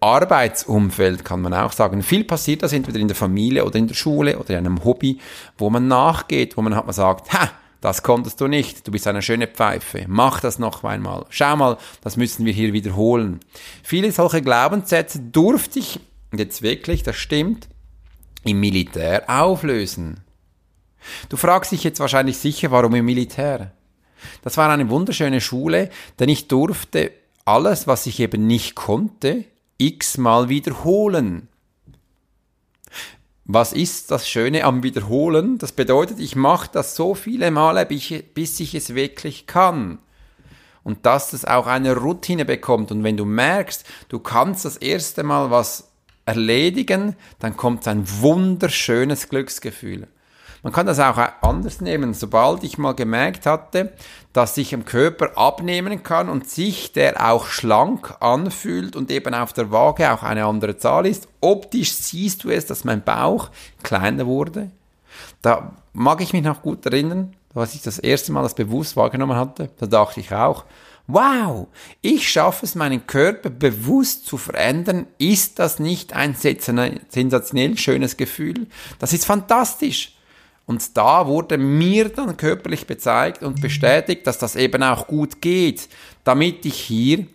Arbeitsumfeld 0.00 1.24
kann 1.24 1.40
man 1.40 1.54
auch 1.54 1.72
sagen. 1.72 2.02
Viel 2.02 2.24
passiert 2.24 2.62
das 2.62 2.72
entweder 2.72 2.98
in 2.98 3.08
der 3.08 3.16
Familie 3.16 3.64
oder 3.64 3.78
in 3.78 3.86
der 3.86 3.94
Schule 3.94 4.38
oder 4.38 4.50
in 4.50 4.66
einem 4.66 4.84
Hobby, 4.84 5.18
wo 5.56 5.70
man 5.70 5.88
nachgeht, 5.88 6.56
wo 6.56 6.62
man 6.62 6.74
halt 6.74 6.86
mal 6.86 6.92
sagt, 6.92 7.32
ha, 7.32 7.50
das 7.80 8.02
konntest 8.02 8.40
du 8.40 8.46
nicht, 8.46 8.86
du 8.86 8.92
bist 8.92 9.06
eine 9.06 9.22
schöne 9.22 9.46
Pfeife, 9.46 10.04
mach 10.06 10.40
das 10.40 10.58
noch 10.58 10.84
einmal, 10.84 11.24
schau 11.30 11.56
mal, 11.56 11.78
das 12.02 12.16
müssen 12.16 12.44
wir 12.44 12.52
hier 12.52 12.72
wiederholen. 12.72 13.40
Viele 13.82 14.12
solche 14.12 14.42
Glaubenssätze 14.42 15.20
durfte 15.20 15.78
ich 15.78 16.00
jetzt 16.36 16.62
wirklich, 16.62 17.02
das 17.02 17.16
stimmt, 17.16 17.68
im 18.44 18.60
Militär 18.60 19.24
auflösen. 19.28 20.20
Du 21.28 21.36
fragst 21.36 21.72
dich 21.72 21.84
jetzt 21.84 22.00
wahrscheinlich 22.00 22.38
sicher, 22.38 22.70
warum 22.70 22.94
im 22.94 23.04
Militär? 23.04 23.72
Das 24.42 24.56
war 24.56 24.70
eine 24.70 24.90
wunderschöne 24.90 25.40
Schule, 25.40 25.90
denn 26.18 26.28
ich 26.28 26.48
durfte 26.48 27.12
alles, 27.44 27.86
was 27.86 28.06
ich 28.06 28.20
eben 28.20 28.46
nicht 28.46 28.74
konnte, 28.74 29.44
x-mal 29.78 30.48
wiederholen. 30.48 31.48
Was 33.52 33.72
ist 33.72 34.12
das 34.12 34.28
Schöne 34.28 34.62
am 34.62 34.84
Wiederholen? 34.84 35.58
Das 35.58 35.72
bedeutet, 35.72 36.20
ich 36.20 36.36
mache 36.36 36.70
das 36.72 36.94
so 36.94 37.16
viele 37.16 37.50
Male, 37.50 37.84
bis 37.84 38.60
ich 38.60 38.74
es 38.76 38.94
wirklich 38.94 39.48
kann. 39.48 39.98
Und 40.84 41.04
dass 41.04 41.32
es 41.32 41.44
auch 41.44 41.66
eine 41.66 41.96
Routine 41.96 42.44
bekommt. 42.44 42.92
Und 42.92 43.02
wenn 43.02 43.16
du 43.16 43.24
merkst, 43.24 43.84
du 44.08 44.20
kannst 44.20 44.64
das 44.64 44.76
erste 44.76 45.24
Mal 45.24 45.50
was 45.50 45.90
erledigen, 46.26 47.16
dann 47.40 47.56
kommt 47.56 47.88
ein 47.88 48.04
wunderschönes 48.20 49.28
Glücksgefühl. 49.28 50.06
Man 50.62 50.72
kann 50.72 50.86
das 50.86 51.00
auch 51.00 51.16
anders 51.42 51.80
nehmen. 51.80 52.14
Sobald 52.14 52.64
ich 52.64 52.78
mal 52.78 52.94
gemerkt 52.94 53.46
hatte, 53.46 53.92
dass 54.32 54.56
ich 54.56 54.72
im 54.72 54.84
Körper 54.84 55.36
abnehmen 55.36 56.02
kann 56.02 56.28
und 56.28 56.48
sich 56.48 56.92
der 56.92 57.30
auch 57.30 57.46
schlank 57.46 58.14
anfühlt 58.20 58.94
und 58.94 59.10
eben 59.10 59.34
auf 59.34 59.52
der 59.52 59.70
Waage 59.70 60.12
auch 60.12 60.22
eine 60.22 60.44
andere 60.44 60.76
Zahl 60.76 61.06
ist, 61.06 61.28
optisch 61.40 61.92
siehst 61.92 62.44
du 62.44 62.50
es, 62.50 62.66
dass 62.66 62.84
mein 62.84 63.02
Bauch 63.02 63.50
kleiner 63.82 64.26
wurde. 64.26 64.70
Da 65.42 65.72
mag 65.92 66.20
ich 66.20 66.32
mich 66.32 66.42
noch 66.42 66.62
gut 66.62 66.84
erinnern, 66.86 67.34
als 67.54 67.74
ich 67.74 67.82
das 67.82 67.98
erste 67.98 68.32
Mal 68.32 68.42
das 68.42 68.54
bewusst 68.54 68.96
wahrgenommen 68.96 69.36
hatte, 69.36 69.70
da 69.78 69.86
dachte 69.86 70.20
ich 70.20 70.32
auch, 70.32 70.64
wow, 71.08 71.66
ich 72.00 72.28
schaffe 72.28 72.64
es, 72.64 72.76
meinen 72.76 73.06
Körper 73.06 73.50
bewusst 73.50 74.26
zu 74.26 74.36
verändern. 74.36 75.06
Ist 75.18 75.58
das 75.58 75.80
nicht 75.80 76.12
ein 76.12 76.36
sensationell 76.36 77.76
schönes 77.76 78.16
Gefühl? 78.16 78.68
Das 78.98 79.12
ist 79.12 79.24
fantastisch. 79.24 80.16
Und 80.70 80.96
da 80.96 81.26
wurde 81.26 81.58
mir 81.58 82.10
dann 82.10 82.36
körperlich 82.36 82.86
gezeigt 82.86 83.42
und 83.42 83.60
bestätigt, 83.60 84.24
dass 84.28 84.38
das 84.38 84.54
eben 84.54 84.84
auch 84.84 85.08
gut 85.08 85.42
geht, 85.42 85.88
damit 86.22 86.64
ich 86.64 86.76
hier 86.76 87.26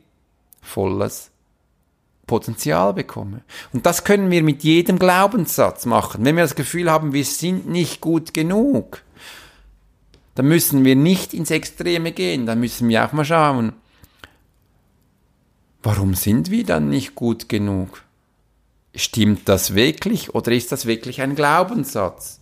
volles 0.62 1.32
Potenzial 2.28 2.94
bekomme. 2.94 3.42
Und 3.74 3.86
das 3.86 4.06
können 4.06 4.32
wir 4.32 4.42
mit 4.42 4.64
jedem 4.64 4.98
Glaubenssatz 4.98 5.86
machen. 5.86 6.24
Wenn 6.24 6.38
wir 6.38 6.46
das 6.46 6.56
Gefühl 6.56 6.90
haben, 6.90 7.12
wir 7.12 7.26
sind 7.26 7.68
nicht 7.68 8.00
gut 8.00 8.34
genug, 8.34 9.02
dann 10.36 10.48
müssen 10.48 10.86
wir 10.86 10.96
nicht 10.96 11.34
ins 11.34 11.52
Extreme 11.52 12.14
gehen, 12.14 12.46
dann 12.46 12.62
müssen 12.62 12.88
wir 12.88 13.06
auch 13.06 13.12
mal 13.12 13.26
schauen, 13.26 13.74
warum 15.84 16.14
sind 16.14 16.52
wir 16.52 16.64
dann 16.64 16.88
nicht 16.88 17.16
gut 17.16 17.50
genug? 17.50 18.02
Stimmt 18.96 19.50
das 19.50 19.76
wirklich 19.76 20.34
oder 20.34 20.54
ist 20.54 20.72
das 20.72 20.86
wirklich 20.86 21.22
ein 21.22 21.36
Glaubenssatz? 21.36 22.40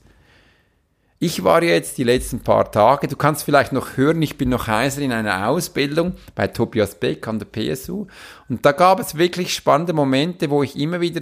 Ich 1.26 1.46
war 1.46 1.64
jetzt 1.64 1.98
die 1.98 2.04
letzten 2.04 2.42
paar 2.42 2.70
Tage, 2.70 3.08
du 3.08 3.16
kannst 3.16 3.46
vielleicht 3.46 3.72
noch 3.72 3.96
hören, 3.96 4.22
ich 4.22 4.38
bin 4.38 4.50
noch 4.50 4.68
heiser 4.68 5.02
in 5.02 5.14
einer 5.14 5.48
Ausbildung 5.48 6.16
bei 6.36 6.48
Tobias 6.48 6.96
Beck 6.96 7.26
an 7.30 7.40
der 7.40 7.46
PSU. 7.46 8.08
Und 8.50 8.66
da 8.66 8.74
gab 8.74 9.00
es 9.00 9.18
wirklich 9.18 9.54
spannende 9.54 9.94
Momente, 9.94 10.50
wo 10.50 10.64
ich 10.64 10.76
immer 10.76 11.00
wieder 11.00 11.22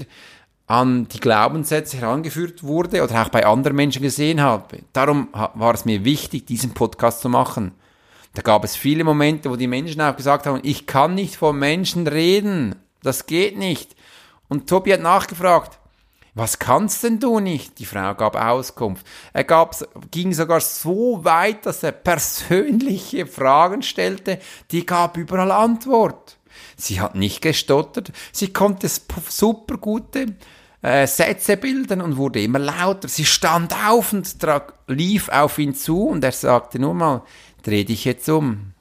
an 0.65 1.07
die 1.07 1.19
Glaubenssätze 1.19 1.97
herangeführt 1.97 2.63
wurde 2.63 3.03
oder 3.03 3.21
auch 3.21 3.29
bei 3.29 3.45
anderen 3.45 3.77
Menschen 3.77 4.01
gesehen 4.01 4.41
habe. 4.41 4.79
Darum 4.91 5.27
war 5.33 5.75
es 5.75 5.85
mir 5.85 6.03
wichtig, 6.03 6.47
diesen 6.47 6.73
Podcast 6.73 7.21
zu 7.21 7.29
machen. 7.29 7.73
Da 8.33 8.41
gab 8.41 8.63
es 8.63 8.75
viele 8.75 9.03
Momente, 9.03 9.51
wo 9.51 9.55
die 9.55 9.67
Menschen 9.67 10.01
auch 10.01 10.17
gesagt 10.17 10.47
haben, 10.47 10.61
ich 10.63 10.87
kann 10.87 11.13
nicht 11.13 11.35
vor 11.35 11.53
Menschen 11.53 12.07
reden. 12.07 12.73
Das 13.03 13.27
geht 13.27 13.55
nicht. 13.55 13.95
Und 14.49 14.67
Tobi 14.67 14.93
hat 14.93 15.01
nachgefragt, 15.01 15.77
was 16.33 16.59
kannst 16.59 17.03
denn 17.03 17.19
du 17.19 17.39
nicht? 17.39 17.79
Die 17.79 17.85
Frau 17.85 18.15
gab 18.15 18.35
Auskunft. 18.35 19.05
Er 19.33 19.43
gab, 19.43 19.75
ging 20.11 20.33
sogar 20.33 20.61
so 20.61 21.23
weit, 21.23 21.65
dass 21.65 21.83
er 21.83 21.91
persönliche 21.91 23.25
Fragen 23.25 23.81
stellte, 23.81 24.39
die 24.71 24.85
gab 24.85 25.17
überall 25.17 25.51
Antwort. 25.51 26.37
Sie 26.77 27.01
hat 27.01 27.15
nicht 27.15 27.41
gestottert, 27.41 28.11
sie 28.31 28.53
konnte 28.53 28.89
super 28.89 29.77
gute 29.77 30.35
äh, 30.81 31.05
Sätze 31.05 31.57
bilden 31.57 32.01
und 32.01 32.17
wurde 32.17 32.41
immer 32.41 32.59
lauter. 32.59 33.07
Sie 33.07 33.25
stand 33.25 33.73
auf 33.85 34.13
und 34.13 34.35
lief 34.87 35.29
auf 35.29 35.59
ihn 35.59 35.75
zu 35.75 36.07
und 36.07 36.23
er 36.23 36.31
sagte 36.31 36.79
nur 36.79 36.93
mal, 36.93 37.23
dreh 37.63 37.83
dich 37.83 38.05
jetzt 38.05 38.29
um. 38.29 38.73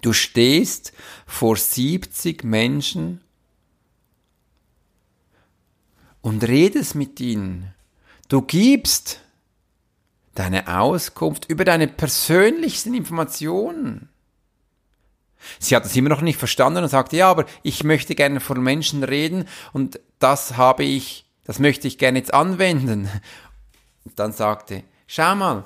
Du 0.00 0.12
stehst 0.12 0.92
vor 1.26 1.56
70 1.56 2.44
Menschen 2.44 3.22
und 6.28 6.46
redest 6.46 6.94
mit 6.94 7.18
ihnen. 7.20 7.72
Du 8.28 8.42
gibst 8.42 9.22
deine 10.34 10.78
Auskunft 10.78 11.46
über 11.48 11.64
deine 11.64 11.88
persönlichsten 11.88 12.92
Informationen. 12.94 14.10
Sie 15.58 15.74
hat 15.74 15.86
es 15.86 15.96
immer 15.96 16.10
noch 16.10 16.20
nicht 16.20 16.38
verstanden 16.38 16.84
und 16.84 16.90
sagte, 16.90 17.16
ja, 17.16 17.30
aber 17.30 17.46
ich 17.62 17.82
möchte 17.82 18.14
gerne 18.14 18.40
vor 18.40 18.58
Menschen 18.58 19.04
reden 19.04 19.48
und 19.72 20.00
das 20.18 20.58
habe 20.58 20.84
ich, 20.84 21.24
das 21.44 21.58
möchte 21.58 21.88
ich 21.88 21.96
gerne 21.96 22.18
jetzt 22.18 22.34
anwenden. 22.34 23.08
Und 24.04 24.18
dann 24.18 24.32
sagte, 24.32 24.82
schau 25.06 25.34
mal, 25.34 25.64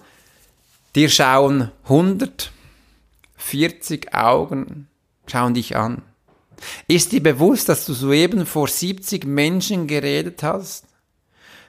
dir 0.94 1.08
schauen 1.08 1.72
140 1.84 4.14
Augen, 4.14 4.86
schauen 5.26 5.54
dich 5.54 5.74
an. 5.76 6.02
Ist 6.88 7.12
dir 7.12 7.22
bewusst, 7.22 7.68
dass 7.68 7.84
du 7.84 7.92
soeben 7.92 8.46
vor 8.46 8.68
70 8.68 9.24
Menschen 9.24 9.86
geredet 9.86 10.42
hast? 10.42 10.86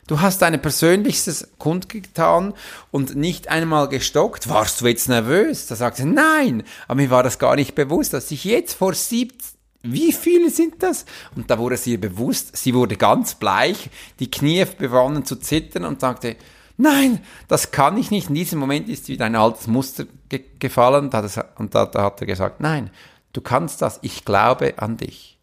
Du 0.07 0.19
hast 0.19 0.41
dein 0.41 0.61
Persönlichstes 0.61 1.51
kundgetan 1.59 2.53
und 2.91 3.15
nicht 3.15 3.47
einmal 3.47 3.87
gestockt. 3.87 4.49
Warst 4.49 4.81
du 4.81 4.87
jetzt 4.87 5.07
nervös? 5.07 5.67
Da 5.67 5.75
sagte 5.75 6.01
sie, 6.01 6.09
nein, 6.09 6.63
aber 6.87 7.01
mir 7.01 7.09
war 7.09 7.23
das 7.23 7.39
gar 7.39 7.55
nicht 7.55 7.73
bewusst, 7.73 8.13
dass 8.13 8.29
ich 8.31 8.43
jetzt 8.43 8.73
vor 8.73 8.93
70 8.93 9.53
wie 9.85 10.13
viele 10.13 10.49
sind 10.49 10.81
das? 10.81 11.05
Und 11.35 11.51
da 11.51 11.59
wurde 11.59 11.75
sie 11.75 11.97
bewusst, 11.97 12.55
sie 12.55 12.73
wurde 12.73 12.95
ganz 12.95 13.35
bleich, 13.35 13.89
die 14.19 14.31
Knie 14.31 14.65
begannen 14.77 15.25
zu 15.25 15.35
zittern 15.35 15.83
und 15.83 15.99
sagte, 15.99 16.37
nein, 16.77 17.19
das 17.49 17.71
kann 17.71 17.97
ich 17.97 18.09
nicht. 18.09 18.29
In 18.29 18.35
diesem 18.35 18.59
Moment 18.59 18.87
ist 18.87 19.09
wieder 19.09 19.25
ein 19.25 19.35
altes 19.35 19.67
Muster 19.67 20.05
ge 20.29 20.41
gefallen 20.57 21.11
und 21.57 21.75
da, 21.75 21.85
da 21.85 22.01
hat 22.01 22.21
er 22.21 22.27
gesagt, 22.27 22.61
nein, 22.61 22.91
du 23.33 23.41
kannst 23.41 23.81
das, 23.81 23.99
ich 24.01 24.25
glaube 24.25 24.75
an 24.77 24.97
dich. 24.97 25.37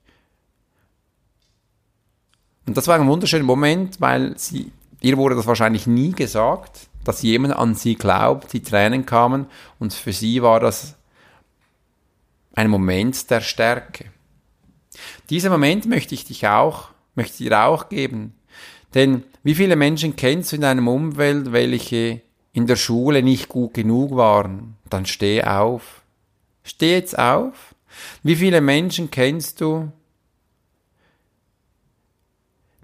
Und 2.67 2.77
das 2.77 2.87
war 2.87 2.95
ein 2.95 3.09
wunderschöner 3.09 3.45
Moment, 3.45 4.01
weil 4.01 4.39
sie, 4.39 4.71
ihr 5.01 5.17
wurde 5.17 5.35
das 5.35 5.47
wahrscheinlich 5.47 5.87
nie 5.87 6.13
gesagt, 6.13 6.89
dass 7.05 7.23
jemand 7.23 7.55
an 7.55 7.75
sie 7.75 7.97
glaubt, 7.97 8.53
die 8.53 8.63
Tränen 8.63 9.07
kamen 9.07 9.47
und 9.79 9.93
für 9.93 10.13
sie 10.13 10.43
war 10.43 10.61
das 10.61 10.95
ein 12.55 12.71
Moment 12.71 13.31
der 13.31 13.41
Stärke. 13.41 14.07
Dieser 15.31 15.51
Moment 15.51 15.87
möchte 15.87 16.15
ich 16.15 16.25
dich 16.25 16.47
auch, 16.47 16.89
möchte 17.15 17.43
ich 17.43 17.49
dir 17.49 17.65
auch 17.65 17.89
geben. 17.89 18.35
Denn 18.95 19.23
wie 19.43 19.55
viele 19.55 19.77
Menschen 19.77 20.17
kennst 20.17 20.53
du 20.53 20.57
in 20.57 20.63
deinem 20.63 20.89
Umfeld, 20.89 21.53
welche 21.53 22.21
in 22.53 22.67
der 22.67 22.77
Schule 22.77 23.23
nicht 23.23 23.49
gut 23.49 23.75
genug 23.75 24.17
waren? 24.17 24.77
Dann 24.89 25.07
steh 25.07 25.43
auf. 25.45 26.03
Steh 26.63 26.93
jetzt 26.93 27.19
auf. 27.19 27.70
Wie 28.23 28.37
viele 28.37 28.61
Menschen 28.61 29.11
kennst 29.11 29.61
du, 29.61 29.91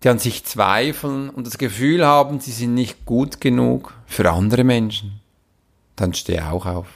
die 0.02 0.08
an 0.08 0.18
sich 0.18 0.44
zweifeln 0.44 1.30
und 1.30 1.46
das 1.46 1.58
Gefühl 1.58 2.06
haben, 2.06 2.40
sie 2.40 2.52
sind 2.52 2.75
nicht 2.75 3.04
gut 3.04 3.40
genug 3.40 3.94
für 4.06 4.30
andere 4.30 4.64
Menschen, 4.64 5.20
dann 5.96 6.14
steh 6.14 6.40
auch 6.40 6.66
auf. 6.66 6.87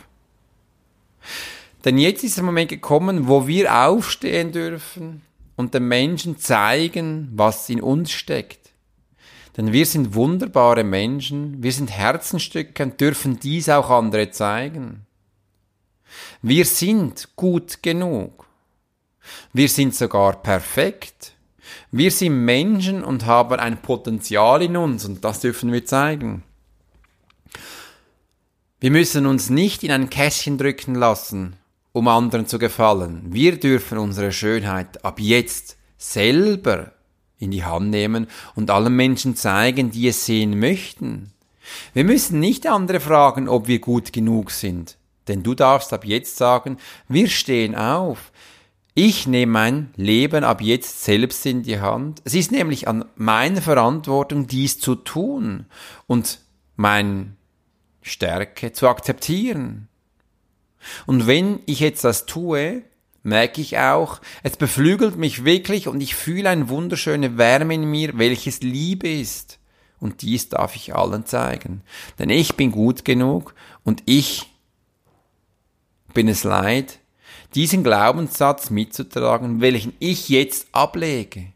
Denn 1.85 1.99
jetzt 1.99 2.25
ist 2.25 2.37
der 2.37 2.45
Moment 2.45 2.69
gekommen, 2.69 3.27
wo 3.27 3.47
wir 3.47 3.75
aufstehen 3.75 4.53
dürfen 4.53 5.23
und 5.57 5.75
den 5.75 5.89
Menschen 5.89 6.39
zeigen, 6.39 7.31
was 7.35 7.69
in 7.69 7.81
uns 7.81 8.13
steckt. 8.13 8.71
Denn 9.57 9.73
wir 9.73 9.87
sind 9.87 10.15
wunderbare 10.15 10.85
Menschen, 10.85 11.63
wir 11.63 11.73
sind 11.73 11.91
Herzenstücke 11.91 12.83
und 12.83 13.01
dürfen 13.01 13.41
dies 13.41 13.69
auch 13.69 13.91
andere 13.91 14.31
zeigen. 14.31 15.07
Wir 16.43 16.65
sind 16.65 17.29
gut 17.37 17.83
genug. 17.83 18.47
Wir 19.53 19.69
sind 19.69 19.95
sogar 19.95 20.43
perfekt. 20.43 21.35
Wir 21.91 22.11
sind 22.11 22.45
Menschen 22.45 23.05
und 23.05 23.27
haben 23.27 23.59
ein 23.59 23.83
Potenzial 23.83 24.63
in 24.63 24.77
uns 24.77 25.05
und 25.05 25.25
das 25.25 25.41
dürfen 25.41 25.73
wir 25.73 25.85
zeigen. 25.85 26.43
Wir 28.81 28.91
müssen 28.91 29.27
uns 29.27 29.51
nicht 29.51 29.83
in 29.83 29.91
ein 29.91 30.09
Kästchen 30.09 30.57
drücken 30.57 30.95
lassen, 30.95 31.57
um 31.93 32.09
anderen 32.09 32.47
zu 32.47 32.59
gefallen. 32.59 33.23
Wir 33.27 33.61
dürfen 33.61 33.99
unsere 33.99 34.33
Schönheit 34.33 35.05
ab 35.05 35.21
jetzt 35.21 35.77
selber 35.99 36.93
in 37.39 37.51
die 37.51 37.65
Hand 37.65 37.91
nehmen 37.91 38.27
und 38.55 38.71
allen 38.71 38.97
Menschen 38.97 39.37
zeigen, 39.37 39.91
die 39.91 40.09
es 40.09 40.25
sehen 40.25 40.59
möchten. 40.59 41.33
Wir 41.93 42.05
müssen 42.05 42.41
nicht 42.41 42.67
andere 42.67 43.01
fragen, 43.01 43.49
ob 43.49 43.67
wir 43.69 43.81
gut 43.81 44.13
genug 44.13 44.51
sind. 44.51 44.97
Denn 45.31 45.45
du 45.45 45.55
darfst 45.55 45.93
ab 45.93 46.05
jetzt 46.05 46.37
sagen, 46.37 46.77
wir 47.07 47.29
stehen 47.29 47.77
auf. 47.77 48.33
Ich 48.95 49.29
nehme 49.29 49.53
mein 49.53 49.95
Leben 49.95 50.43
ab 50.43 50.61
jetzt 50.61 51.05
selbst 51.05 51.47
in 51.47 51.63
die 51.63 51.79
Hand. 51.79 52.21
Es 52.25 52.35
ist 52.35 52.51
nämlich 52.51 52.89
an 52.89 53.05
meiner 53.15 53.63
Verantwortung, 53.63 54.49
dies 54.49 54.81
zu 54.81 54.97
tun 54.97 55.67
und 56.09 56.41
meine 56.75 57.37
Stärke 58.03 58.73
zu 58.73 58.89
akzeptieren. 58.89 59.87
Und 61.07 61.29
wenn 61.29 61.61
ich 61.67 61.79
jetzt 61.79 62.03
das 62.03 62.27
tue, 62.27 62.83
merke 63.23 63.61
ich 63.61 63.79
auch, 63.79 64.21
es 64.43 64.57
beflügelt 64.57 65.17
mich 65.17 65.45
wirklich 65.45 65.87
und 65.87 66.01
ich 66.01 66.17
fühle 66.17 66.49
eine 66.49 66.69
wunderschöne 66.69 67.39
Wärme 67.39 67.75
in 67.75 67.89
mir, 67.89 68.19
welches 68.19 68.63
Liebe 68.63 69.09
ist. 69.09 69.61
Und 70.01 70.23
dies 70.23 70.49
darf 70.49 70.75
ich 70.75 70.97
allen 70.97 71.25
zeigen. 71.25 71.83
Denn 72.19 72.31
ich 72.31 72.57
bin 72.57 72.73
gut 72.73 73.05
genug 73.05 73.55
und 73.85 74.03
ich 74.07 74.50
bin 76.13 76.29
es 76.29 76.45
leid, 76.45 76.99
diesen 77.55 77.83
Glaubenssatz 77.83 78.71
mitzutragen, 78.71 79.61
welchen 79.61 79.95
ich 79.99 80.29
jetzt 80.29 80.69
ablege. 80.73 81.53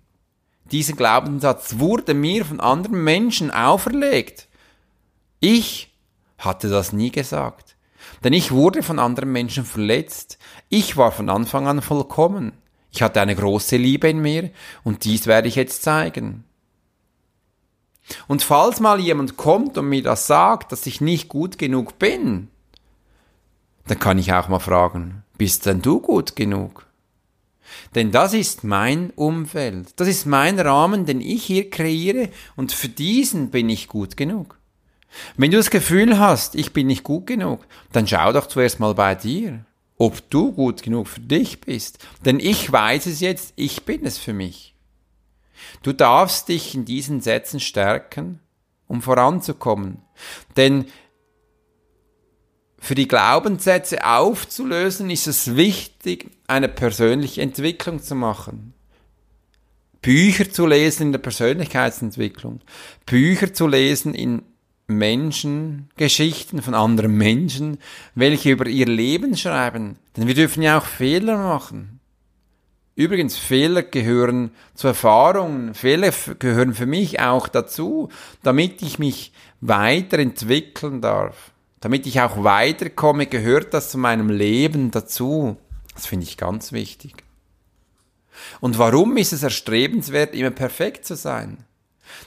Dieser 0.73 0.95
Glaubenssatz 0.95 1.79
wurde 1.79 2.15
mir 2.15 2.45
von 2.45 2.61
anderen 2.61 3.05
Menschen 3.05 3.51
auferlegt. 3.51 4.49
Ich 5.41 5.93
hatte 6.39 6.69
das 6.69 6.93
nie 6.93 7.11
gesagt. 7.11 7.77
Denn 8.23 8.33
ich 8.33 8.53
wurde 8.53 8.83
von 8.83 8.99
anderen 8.99 9.31
Menschen 9.33 9.65
verletzt. 9.65 10.39
Ich 10.69 10.97
war 10.97 11.13
von 11.13 11.29
Anfang 11.29 11.67
an 11.67 11.83
vollkommen. 11.83 12.53
Ich 12.91 13.03
hatte 13.03 13.21
eine 13.21 13.35
große 13.35 13.77
Liebe 13.77 14.09
in 14.09 14.21
mir 14.21 14.51
und 14.85 15.05
dies 15.05 15.27
werde 15.27 15.49
ich 15.49 15.57
jetzt 15.57 15.83
zeigen. 15.83 16.45
Und 18.29 18.43
falls 18.43 18.81
mal 18.81 19.01
jemand 19.01 19.37
kommt 19.37 19.79
und 19.79 19.89
mir 19.89 20.03
das 20.03 20.27
sagt, 20.27 20.73
dass 20.73 20.87
ich 20.87 21.01
nicht 21.01 21.29
gut 21.29 21.59
genug 21.59 21.99
bin, 21.99 22.49
dann 23.87 23.99
kann 23.99 24.19
ich 24.19 24.33
auch 24.33 24.49
mal 24.49 24.59
fragen, 24.59 25.23
bist 25.37 25.67
denn 25.67 25.83
du 25.83 26.01
gut 26.01 26.37
genug? 26.37 26.87
Denn 27.95 28.13
das 28.13 28.35
ist 28.35 28.65
mein 28.65 29.11
Umfeld, 29.11 29.89
das 29.97 30.09
ist 30.09 30.27
mein 30.27 30.59
Rahmen, 30.59 31.07
den 31.07 31.21
ich 31.21 31.45
hier 31.45 31.71
kreiere 31.71 32.29
und 32.57 32.73
für 32.73 32.89
diesen 32.89 33.51
bin 33.51 33.69
ich 33.69 33.89
gut 33.89 34.17
genug. 34.17 34.59
Wenn 35.37 35.51
du 35.51 35.57
das 35.57 35.71
Gefühl 35.71 36.19
hast, 36.19 36.55
ich 36.55 36.73
bin 36.73 36.89
nicht 36.89 37.05
gut 37.05 37.27
genug, 37.27 37.67
dann 37.93 38.07
schau 38.07 38.33
doch 38.33 38.47
zuerst 38.47 38.81
mal 38.81 38.95
bei 38.95 39.15
dir, 39.15 39.65
ob 39.97 40.29
du 40.31 40.53
gut 40.53 40.83
genug 40.83 41.07
für 41.09 41.21
dich 41.21 41.61
bist. 41.61 42.05
Denn 42.25 42.41
ich 42.41 42.71
weiß 42.71 43.07
es 43.07 43.21
jetzt, 43.21 43.53
ich 43.57 43.85
bin 43.85 44.05
es 44.05 44.19
für 44.19 44.33
mich. 44.33 44.75
Du 45.83 45.93
darfst 45.93 46.49
dich 46.49 46.75
in 46.75 46.85
diesen 46.85 47.21
Sätzen 47.21 47.61
stärken, 47.61 48.41
um 48.89 49.03
voranzukommen. 49.03 49.99
Denn 50.57 50.87
für 52.85 52.95
die 52.95 53.09
Glaubenssätze 53.09 54.05
aufzulösen, 54.05 55.09
ist 55.09 55.27
es 55.27 55.57
wichtig, 55.57 56.31
eine 56.47 56.69
persönliche 56.69 57.41
Entwicklung 57.41 58.03
zu 58.03 58.15
machen. 58.15 58.75
Bücher 60.03 60.51
zu 60.51 60.67
lesen 60.67 61.05
in 61.05 61.13
der 61.13 61.19
Persönlichkeitsentwicklung, 61.19 62.61
Bücher 63.07 63.55
zu 63.55 63.67
lesen 63.67 64.15
in 64.15 64.43
Menschen, 64.87 65.89
Geschichten 65.97 66.61
von 66.61 66.75
anderen 66.75 67.17
Menschen, 67.17 67.79
welche 68.15 68.51
über 68.51 68.67
ihr 68.67 68.85
Leben 68.85 69.35
schreiben. 69.35 69.97
Denn 70.15 70.27
wir 70.27 70.35
dürfen 70.35 70.63
ja 70.63 70.77
auch 70.77 70.85
Fehler 70.85 71.39
machen. 71.39 72.01
Übrigens, 72.97 73.39
Fehler 73.39 73.83
gehören 73.83 74.51
zu 74.75 74.89
Erfahrungen, 74.89 75.73
Fehler 75.73 76.13
gehören 76.39 76.75
für 76.75 76.85
mich 76.85 77.21
auch 77.21 77.49
dazu, 77.49 78.11
damit 78.43 78.83
ich 78.83 78.99
mich 78.99 79.33
weiterentwickeln 79.63 81.01
darf. 81.01 81.54
Damit 81.85 82.07
ich 82.07 82.23
auch 82.23 82.43
weiterkomme, 82.43 83.27
gehört 83.27 83.75
das 83.75 83.91
zu 83.91 83.99
meinem 83.99 84.31
Leben 84.31 84.91
dazu. 84.91 85.59
Das 85.93 86.07
finde 86.07 86.25
ich 86.25 86.39
ganz 86.39 86.73
wichtig. 86.73 87.13
Und 88.63 88.79
warum 88.79 89.19
ist 89.19 89.35
es 89.35 89.43
erstrebenswert, 89.43 90.35
immer 90.35 90.51
perfekt 90.51 91.05
zu 91.05 91.15
sein? 91.15 91.59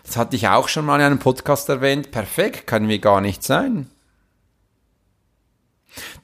Das 0.04 0.16
hatte 0.16 0.36
ich 0.36 0.48
auch 0.48 0.68
schon 0.68 0.86
mal 0.86 0.98
in 0.98 1.08
einem 1.08 1.18
Podcast 1.18 1.70
erwähnt. 1.70 2.12
Perfekt 2.12 2.68
können 2.68 2.88
wir 2.88 3.00
gar 3.00 3.20
nicht 3.20 3.42
sein. 3.42 3.90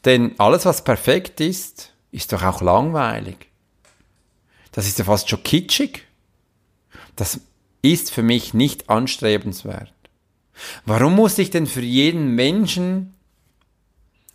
Denn 0.05 0.35
alles, 0.37 0.67
was 0.67 0.83
perfekt 0.83 1.41
ist, 1.41 1.91
ist 2.11 2.33
doch 2.33 2.43
auch 2.43 2.61
langweilig. 2.61 3.47
Das 4.73 4.85
ist 4.85 4.99
ja 4.99 5.05
fast 5.05 5.27
schon 5.27 5.41
kitschig. 5.41 6.05
Das 7.15 7.39
ist 7.81 8.11
für 8.11 8.21
mich 8.21 8.53
nicht 8.53 8.91
anstrebenswert. 8.91 9.91
Warum 10.85 11.15
muss 11.15 11.39
ich 11.39 11.49
denn 11.49 11.65
für 11.65 11.81
jeden 11.81 12.35
Menschen 12.35 13.15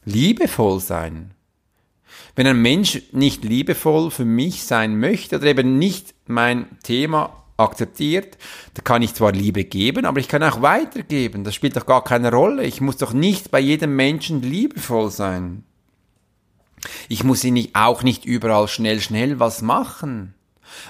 liebevoll 0.08 0.80
sein. 0.80 1.32
Wenn 2.34 2.46
ein 2.46 2.62
Mensch 2.62 3.02
nicht 3.12 3.44
liebevoll 3.44 4.10
für 4.10 4.24
mich 4.24 4.64
sein 4.64 4.98
möchte 4.98 5.36
oder 5.36 5.46
eben 5.46 5.78
nicht 5.78 6.14
mein 6.26 6.66
Thema 6.82 7.38
akzeptiert. 7.58 8.38
Da 8.74 8.82
kann 8.82 9.02
ich 9.02 9.14
zwar 9.14 9.32
Liebe 9.32 9.64
geben, 9.64 10.06
aber 10.06 10.20
ich 10.20 10.28
kann 10.28 10.42
auch 10.42 10.62
weitergeben. 10.62 11.44
Das 11.44 11.54
spielt 11.54 11.76
doch 11.76 11.86
gar 11.86 12.04
keine 12.04 12.30
Rolle. 12.30 12.64
Ich 12.64 12.80
muss 12.80 12.96
doch 12.96 13.12
nicht 13.12 13.50
bei 13.50 13.60
jedem 13.60 13.96
Menschen 13.96 14.40
liebevoll 14.40 15.10
sein. 15.10 15.64
Ich 17.08 17.24
muss 17.24 17.44
ihn 17.44 17.68
auch 17.74 18.04
nicht 18.04 18.24
überall 18.24 18.68
schnell, 18.68 19.00
schnell 19.00 19.40
was 19.40 19.62
machen. 19.62 20.34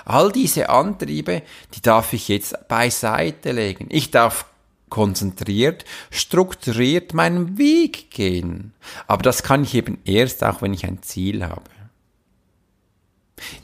All 0.04 0.30
diese 0.30 0.68
Antriebe, 0.68 1.42
die 1.74 1.80
darf 1.80 2.12
ich 2.12 2.28
jetzt 2.28 2.68
beiseite 2.68 3.52
legen. 3.52 3.86
Ich 3.88 4.10
darf 4.10 4.44
konzentriert, 4.88 5.84
strukturiert 6.10 7.14
meinen 7.14 7.58
Weg 7.58 8.10
gehen. 8.10 8.72
Aber 9.06 9.22
das 9.22 9.42
kann 9.42 9.62
ich 9.62 9.74
eben 9.74 9.98
erst 10.04 10.44
auch, 10.44 10.62
wenn 10.62 10.74
ich 10.74 10.86
ein 10.86 11.02
Ziel 11.02 11.44
habe. 11.44 11.70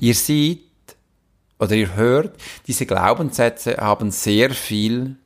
Ihr 0.01 0.15
seht 0.15 0.61
oder 1.59 1.75
ihr 1.75 1.95
hört, 1.95 2.37
diese 2.67 2.87
Glaubenssätze 2.87 3.77
haben 3.79 4.11
sehr 4.11 4.51
viel 4.51 5.17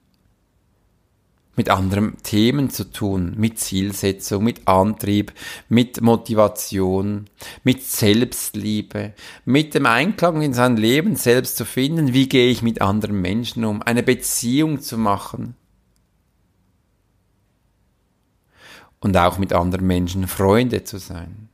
mit 1.58 1.70
anderen 1.70 2.16
Themen 2.22 2.70
zu 2.70 2.84
tun, 2.84 3.34
mit 3.36 3.58
Zielsetzung, 3.58 4.44
mit 4.44 4.68
Antrieb, 4.68 5.32
mit 5.68 6.00
Motivation, 6.00 7.28
mit 7.64 7.82
Selbstliebe, 7.82 9.12
mit 9.44 9.74
dem 9.74 9.86
Einklang 9.86 10.40
in 10.40 10.54
sein 10.54 10.76
Leben 10.76 11.16
selbst 11.16 11.56
zu 11.56 11.64
finden, 11.64 12.14
wie 12.14 12.28
gehe 12.28 12.48
ich 12.48 12.62
mit 12.62 12.80
anderen 12.80 13.20
Menschen 13.20 13.64
um, 13.64 13.82
eine 13.82 14.04
Beziehung 14.04 14.80
zu 14.80 14.96
machen 14.96 15.56
und 19.00 19.16
auch 19.16 19.38
mit 19.38 19.52
anderen 19.52 19.86
Menschen 19.86 20.26
Freunde 20.26 20.84
zu 20.84 20.98
sein. 20.98 21.48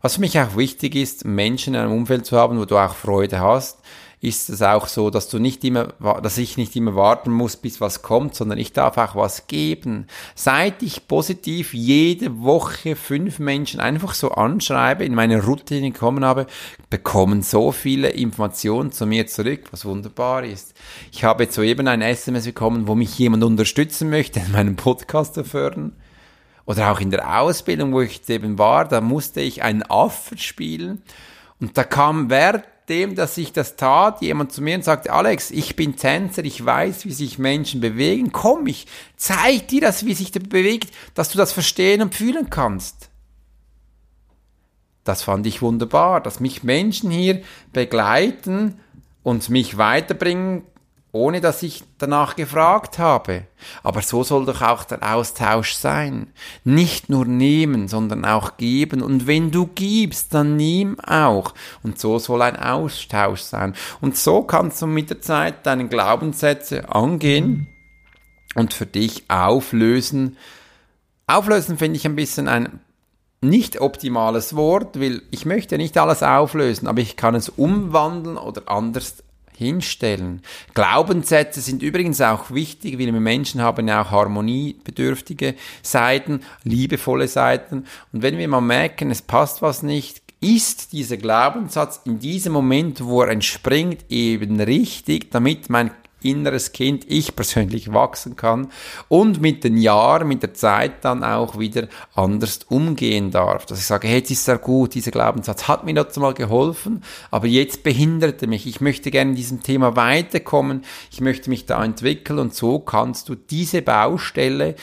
Was 0.00 0.16
für 0.16 0.20
mich 0.20 0.38
auch 0.38 0.56
wichtig 0.56 0.96
ist, 0.96 1.24
Menschen 1.24 1.74
in 1.74 1.80
einem 1.80 1.92
Umfeld 1.92 2.26
zu 2.26 2.36
haben, 2.36 2.58
wo 2.58 2.66
du 2.66 2.76
auch 2.76 2.94
Freude 2.94 3.40
hast, 3.40 3.78
ist 4.24 4.48
es 4.48 4.62
auch 4.62 4.88
so, 4.88 5.10
dass 5.10 5.28
du 5.28 5.38
nicht 5.38 5.62
immer, 5.64 5.88
dass 6.22 6.38
ich 6.38 6.56
nicht 6.56 6.74
immer 6.76 6.96
warten 6.96 7.30
muss, 7.30 7.56
bis 7.56 7.82
was 7.82 8.00
kommt, 8.00 8.34
sondern 8.34 8.58
ich 8.58 8.72
darf 8.72 8.96
auch 8.96 9.14
was 9.16 9.46
geben. 9.48 10.06
Seit 10.34 10.82
ich 10.82 11.06
positiv 11.06 11.74
jede 11.74 12.40
Woche 12.40 12.96
fünf 12.96 13.38
Menschen 13.38 13.80
einfach 13.80 14.14
so 14.14 14.30
anschreibe, 14.30 15.04
in 15.04 15.14
meine 15.14 15.44
Routine 15.44 15.90
gekommen 15.92 16.24
habe, 16.24 16.46
bekommen 16.88 17.42
so 17.42 17.70
viele 17.70 18.08
Informationen 18.08 18.92
zu 18.92 19.04
mir 19.04 19.26
zurück, 19.26 19.64
was 19.72 19.84
wunderbar 19.84 20.42
ist. 20.42 20.74
Ich 21.12 21.22
habe 21.22 21.44
jetzt 21.44 21.54
soeben 21.54 21.86
ein 21.86 22.00
SMS 22.00 22.46
bekommen, 22.46 22.88
wo 22.88 22.94
mich 22.94 23.18
jemand 23.18 23.44
unterstützen 23.44 24.08
möchte, 24.08 24.40
in 24.40 24.52
meinem 24.52 24.76
Podcast 24.76 25.34
zu 25.34 25.44
fördern. 25.44 25.92
Oder 26.64 26.90
auch 26.90 27.00
in 27.00 27.10
der 27.10 27.40
Ausbildung, 27.40 27.92
wo 27.92 28.00
ich 28.00 28.26
eben 28.30 28.56
war, 28.56 28.88
da 28.88 29.02
musste 29.02 29.42
ich 29.42 29.62
einen 29.62 29.82
Affe 29.82 30.38
spielen. 30.38 31.02
Und 31.60 31.76
da 31.76 31.84
kam 31.84 32.30
Wert 32.30 32.64
dem, 32.88 33.14
dass 33.14 33.38
ich 33.38 33.52
das 33.52 33.76
tat, 33.76 34.20
jemand 34.20 34.52
zu 34.52 34.62
mir 34.62 34.76
und 34.76 34.84
sagte, 34.84 35.12
Alex, 35.12 35.50
ich 35.50 35.76
bin 35.76 35.96
Tänzer, 35.96 36.44
ich 36.44 36.64
weiß, 36.64 37.04
wie 37.06 37.12
sich 37.12 37.38
Menschen 37.38 37.80
bewegen, 37.80 38.32
komm, 38.32 38.66
ich 38.66 38.86
zeig 39.16 39.68
dir 39.68 39.80
das, 39.80 40.04
wie 40.04 40.14
sich 40.14 40.32
der 40.32 40.40
bewegt, 40.40 40.92
dass 41.14 41.30
du 41.30 41.38
das 41.38 41.52
verstehen 41.52 42.02
und 42.02 42.14
fühlen 42.14 42.50
kannst. 42.50 43.10
Das 45.04 45.22
fand 45.22 45.46
ich 45.46 45.62
wunderbar, 45.62 46.20
dass 46.20 46.40
mich 46.40 46.62
Menschen 46.62 47.10
hier 47.10 47.42
begleiten 47.72 48.80
und 49.22 49.48
mich 49.50 49.76
weiterbringen 49.76 50.62
ohne 51.14 51.40
dass 51.40 51.62
ich 51.62 51.84
danach 51.98 52.34
gefragt 52.34 52.98
habe. 52.98 53.46
Aber 53.84 54.02
so 54.02 54.24
soll 54.24 54.46
doch 54.46 54.62
auch 54.62 54.82
der 54.82 55.14
Austausch 55.14 55.74
sein. 55.74 56.32
Nicht 56.64 57.08
nur 57.08 57.24
nehmen, 57.24 57.86
sondern 57.86 58.24
auch 58.24 58.56
geben. 58.56 59.00
Und 59.00 59.28
wenn 59.28 59.52
du 59.52 59.68
gibst, 59.68 60.34
dann 60.34 60.56
nimm 60.56 60.98
auch. 60.98 61.54
Und 61.84 62.00
so 62.00 62.18
soll 62.18 62.42
ein 62.42 62.56
Austausch 62.56 63.42
sein. 63.42 63.74
Und 64.00 64.16
so 64.16 64.42
kannst 64.42 64.82
du 64.82 64.88
mit 64.88 65.08
der 65.08 65.22
Zeit 65.22 65.64
deine 65.66 65.86
Glaubenssätze 65.86 66.92
angehen 66.92 67.68
und 68.56 68.74
für 68.74 68.86
dich 68.86 69.30
auflösen. 69.30 70.36
Auflösen 71.28 71.78
finde 71.78 71.96
ich 71.96 72.06
ein 72.06 72.16
bisschen 72.16 72.48
ein 72.48 72.80
nicht 73.40 73.80
optimales 73.80 74.56
Wort, 74.56 74.98
weil 74.98 75.22
ich 75.30 75.46
möchte 75.46 75.76
nicht 75.76 75.96
alles 75.96 76.22
auflösen, 76.22 76.88
aber 76.88 77.00
ich 77.00 77.16
kann 77.16 77.34
es 77.34 77.50
umwandeln 77.50 78.36
oder 78.36 78.62
anders 78.66 79.23
hinstellen. 79.56 80.42
Glaubenssätze 80.74 81.60
sind 81.60 81.82
übrigens 81.82 82.20
auch 82.20 82.50
wichtig, 82.50 82.98
weil 82.98 83.12
wir 83.12 83.20
Menschen 83.20 83.62
haben 83.62 83.88
ja 83.88 84.02
auch 84.02 84.10
harmoniebedürftige 84.10 85.54
Seiten, 85.82 86.40
liebevolle 86.64 87.28
Seiten. 87.28 87.84
Und 88.12 88.22
wenn 88.22 88.38
wir 88.38 88.48
mal 88.48 88.60
merken, 88.60 89.10
es 89.10 89.22
passt 89.22 89.62
was 89.62 89.82
nicht, 89.82 90.22
ist 90.40 90.92
dieser 90.92 91.16
Glaubenssatz 91.16 92.02
in 92.04 92.18
diesem 92.18 92.52
Moment, 92.52 93.04
wo 93.04 93.22
er 93.22 93.30
entspringt, 93.30 94.04
eben 94.10 94.60
richtig, 94.60 95.30
damit 95.30 95.70
mein 95.70 95.90
inneres 96.24 96.72
Kind, 96.72 97.04
ich 97.08 97.36
persönlich 97.36 97.92
wachsen 97.92 98.36
kann 98.36 98.68
und 99.08 99.40
mit 99.40 99.64
den 99.64 99.76
Jahren, 99.76 100.28
mit 100.28 100.42
der 100.42 100.54
Zeit 100.54 101.04
dann 101.04 101.22
auch 101.22 101.58
wieder 101.58 101.88
anders 102.14 102.60
umgehen 102.68 103.30
darf. 103.30 103.66
Dass 103.66 103.78
ich 103.78 103.86
sage, 103.86 104.08
hey, 104.08 104.18
jetzt 104.18 104.30
ist 104.30 104.48
er 104.48 104.58
gut, 104.58 104.94
dieser 104.94 105.10
Glaubenssatz 105.10 105.68
hat 105.68 105.84
mir 105.84 105.94
dazu 105.94 106.20
mal 106.20 106.34
geholfen, 106.34 107.02
aber 107.30 107.46
jetzt 107.46 107.82
behindert 107.82 108.42
er 108.42 108.48
mich. 108.48 108.66
Ich 108.66 108.80
möchte 108.80 109.10
gerne 109.10 109.30
in 109.30 109.36
diesem 109.36 109.62
Thema 109.62 109.96
weiterkommen, 109.96 110.84
ich 111.10 111.20
möchte 111.20 111.50
mich 111.50 111.66
da 111.66 111.84
entwickeln 111.84 112.38
und 112.38 112.54
so 112.54 112.78
kannst 112.78 113.28
du 113.28 113.34
diese 113.34 113.82
Baustelle 113.82 114.74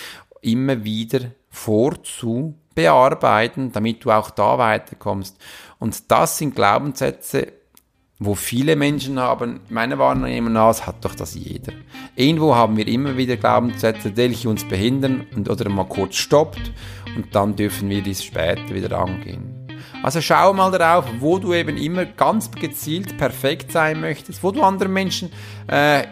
immer 0.41 0.83
wieder 0.83 1.31
vorzu 1.49 2.55
bearbeiten, 2.75 3.71
damit 3.71 4.03
du 4.05 4.11
auch 4.11 4.29
da 4.29 4.57
weiterkommst. 4.57 5.37
Und 5.79 6.11
das 6.11 6.37
sind 6.37 6.55
Glaubenssätze, 6.55 7.47
wo 8.23 8.35
viele 8.35 8.75
Menschen 8.75 9.19
haben, 9.19 9.61
meine 9.69 9.97
Wahrnehmung 9.97 10.53
nach, 10.53 10.85
hat 10.85 11.03
doch 11.03 11.15
das 11.15 11.33
jeder. 11.33 11.73
Irgendwo 12.15 12.53
haben 12.53 12.77
wir 12.77 12.87
immer 12.87 13.17
wieder 13.17 13.35
Glaubenssätze, 13.35 14.11
die 14.11 14.47
uns 14.47 14.63
behindern 14.63 15.25
und, 15.35 15.49
oder 15.49 15.67
mal 15.69 15.85
kurz 15.85 16.17
stoppt 16.17 16.71
und 17.15 17.33
dann 17.33 17.55
dürfen 17.55 17.89
wir 17.89 18.03
dies 18.03 18.23
später 18.23 18.75
wieder 18.75 18.99
angehen. 18.99 19.67
Also 20.03 20.21
schau 20.21 20.53
mal 20.53 20.69
darauf, 20.69 21.05
wo 21.19 21.39
du 21.39 21.55
eben 21.55 21.77
immer 21.77 22.05
ganz 22.05 22.51
gezielt 22.51 23.17
perfekt 23.17 23.71
sein 23.71 23.99
möchtest, 23.99 24.43
wo 24.43 24.51
du 24.51 24.61
anderen 24.61 24.93
Menschen 24.93 25.31
äh, 25.65 26.03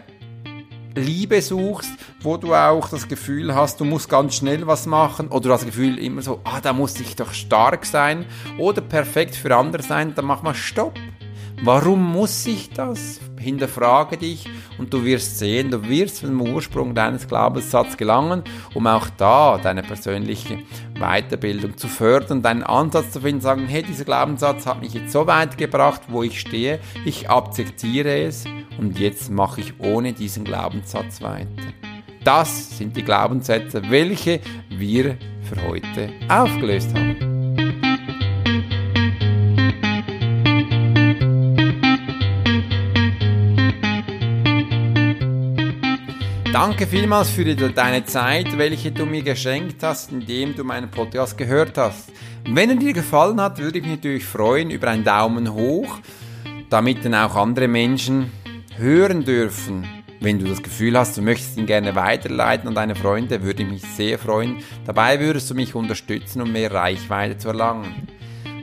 Liebe 0.96 1.40
suchst, 1.40 1.92
wo 2.22 2.36
du 2.36 2.54
auch 2.54 2.88
das 2.88 3.06
Gefühl 3.06 3.54
hast, 3.54 3.78
du 3.78 3.84
musst 3.84 4.08
ganz 4.08 4.34
schnell 4.34 4.66
was 4.66 4.86
machen 4.86 5.28
oder 5.28 5.50
das 5.50 5.64
Gefühl 5.64 5.96
immer 5.98 6.22
so, 6.22 6.40
ah, 6.42 6.60
da 6.60 6.72
muss 6.72 6.98
ich 6.98 7.14
doch 7.14 7.32
stark 7.32 7.86
sein 7.86 8.26
oder 8.58 8.80
perfekt 8.80 9.36
für 9.36 9.54
andere 9.54 9.84
sein, 9.84 10.12
dann 10.16 10.24
mach 10.24 10.42
mal 10.42 10.54
Stopp. 10.54 10.98
Warum 11.62 12.12
muss 12.12 12.46
ich 12.46 12.70
das? 12.70 13.20
Hinterfrage 13.38 14.16
dich 14.16 14.48
und 14.78 14.92
du 14.92 15.04
wirst 15.04 15.38
sehen, 15.38 15.70
du 15.70 15.86
wirst 15.88 16.16
zum 16.16 16.40
Ursprung 16.40 16.94
deines 16.94 17.28
Glaubenssatzes 17.28 17.96
gelangen, 17.98 18.42
um 18.74 18.86
auch 18.86 19.08
da 19.16 19.58
deine 19.58 19.82
persönliche 19.82 20.58
Weiterbildung 20.98 21.76
zu 21.76 21.88
fördern, 21.88 22.42
deinen 22.42 22.62
Ansatz 22.62 23.12
zu 23.12 23.20
finden, 23.20 23.40
sagen, 23.40 23.66
hey, 23.66 23.82
dieser 23.82 24.04
Glaubenssatz 24.04 24.66
hat 24.66 24.80
mich 24.80 24.94
jetzt 24.94 25.12
so 25.12 25.26
weit 25.26 25.58
gebracht, 25.58 26.02
wo 26.08 26.22
ich 26.22 26.40
stehe, 26.40 26.80
ich 27.04 27.28
akzeptiere 27.28 28.24
es 28.24 28.44
und 28.78 28.98
jetzt 28.98 29.30
mache 29.30 29.60
ich 29.60 29.80
ohne 29.80 30.14
diesen 30.14 30.44
Glaubenssatz 30.44 31.20
weiter. 31.20 31.48
Das 32.24 32.78
sind 32.78 32.96
die 32.96 33.04
Glaubenssätze, 33.04 33.82
welche 33.88 34.40
wir 34.68 35.16
für 35.42 35.62
heute 35.66 36.10
aufgelöst 36.28 36.94
haben. 36.94 37.29
Danke 46.52 46.88
vielmals 46.88 47.30
für 47.30 47.44
deine 47.44 48.04
Zeit, 48.04 48.58
welche 48.58 48.90
du 48.90 49.06
mir 49.06 49.22
geschenkt 49.22 49.84
hast, 49.84 50.10
indem 50.10 50.56
du 50.56 50.64
meinen 50.64 50.90
Podcast 50.90 51.38
gehört 51.38 51.78
hast. 51.78 52.10
Wenn 52.44 52.70
er 52.70 52.76
dir 52.76 52.92
gefallen 52.92 53.40
hat, 53.40 53.58
würde 53.58 53.78
ich 53.78 53.84
mich 53.84 53.94
natürlich 53.96 54.24
freuen 54.24 54.70
über 54.70 54.88
einen 54.88 55.04
Daumen 55.04 55.54
hoch, 55.54 56.00
damit 56.68 57.04
dann 57.04 57.14
auch 57.14 57.36
andere 57.36 57.68
Menschen 57.68 58.32
hören 58.76 59.24
dürfen. 59.24 59.86
Wenn 60.18 60.40
du 60.40 60.46
das 60.46 60.60
Gefühl 60.60 60.98
hast, 60.98 61.16
du 61.16 61.22
möchtest 61.22 61.56
ihn 61.56 61.66
gerne 61.66 61.94
weiterleiten 61.94 62.66
an 62.66 62.74
deine 62.74 62.96
Freunde, 62.96 63.44
würde 63.44 63.62
ich 63.62 63.68
mich 63.68 63.82
sehr 63.82 64.18
freuen. 64.18 64.56
Dabei 64.84 65.20
würdest 65.20 65.48
du 65.50 65.54
mich 65.54 65.76
unterstützen, 65.76 66.42
um 66.42 66.50
mehr 66.50 66.72
Reichweite 66.72 67.38
zu 67.38 67.48
erlangen. 67.48 68.08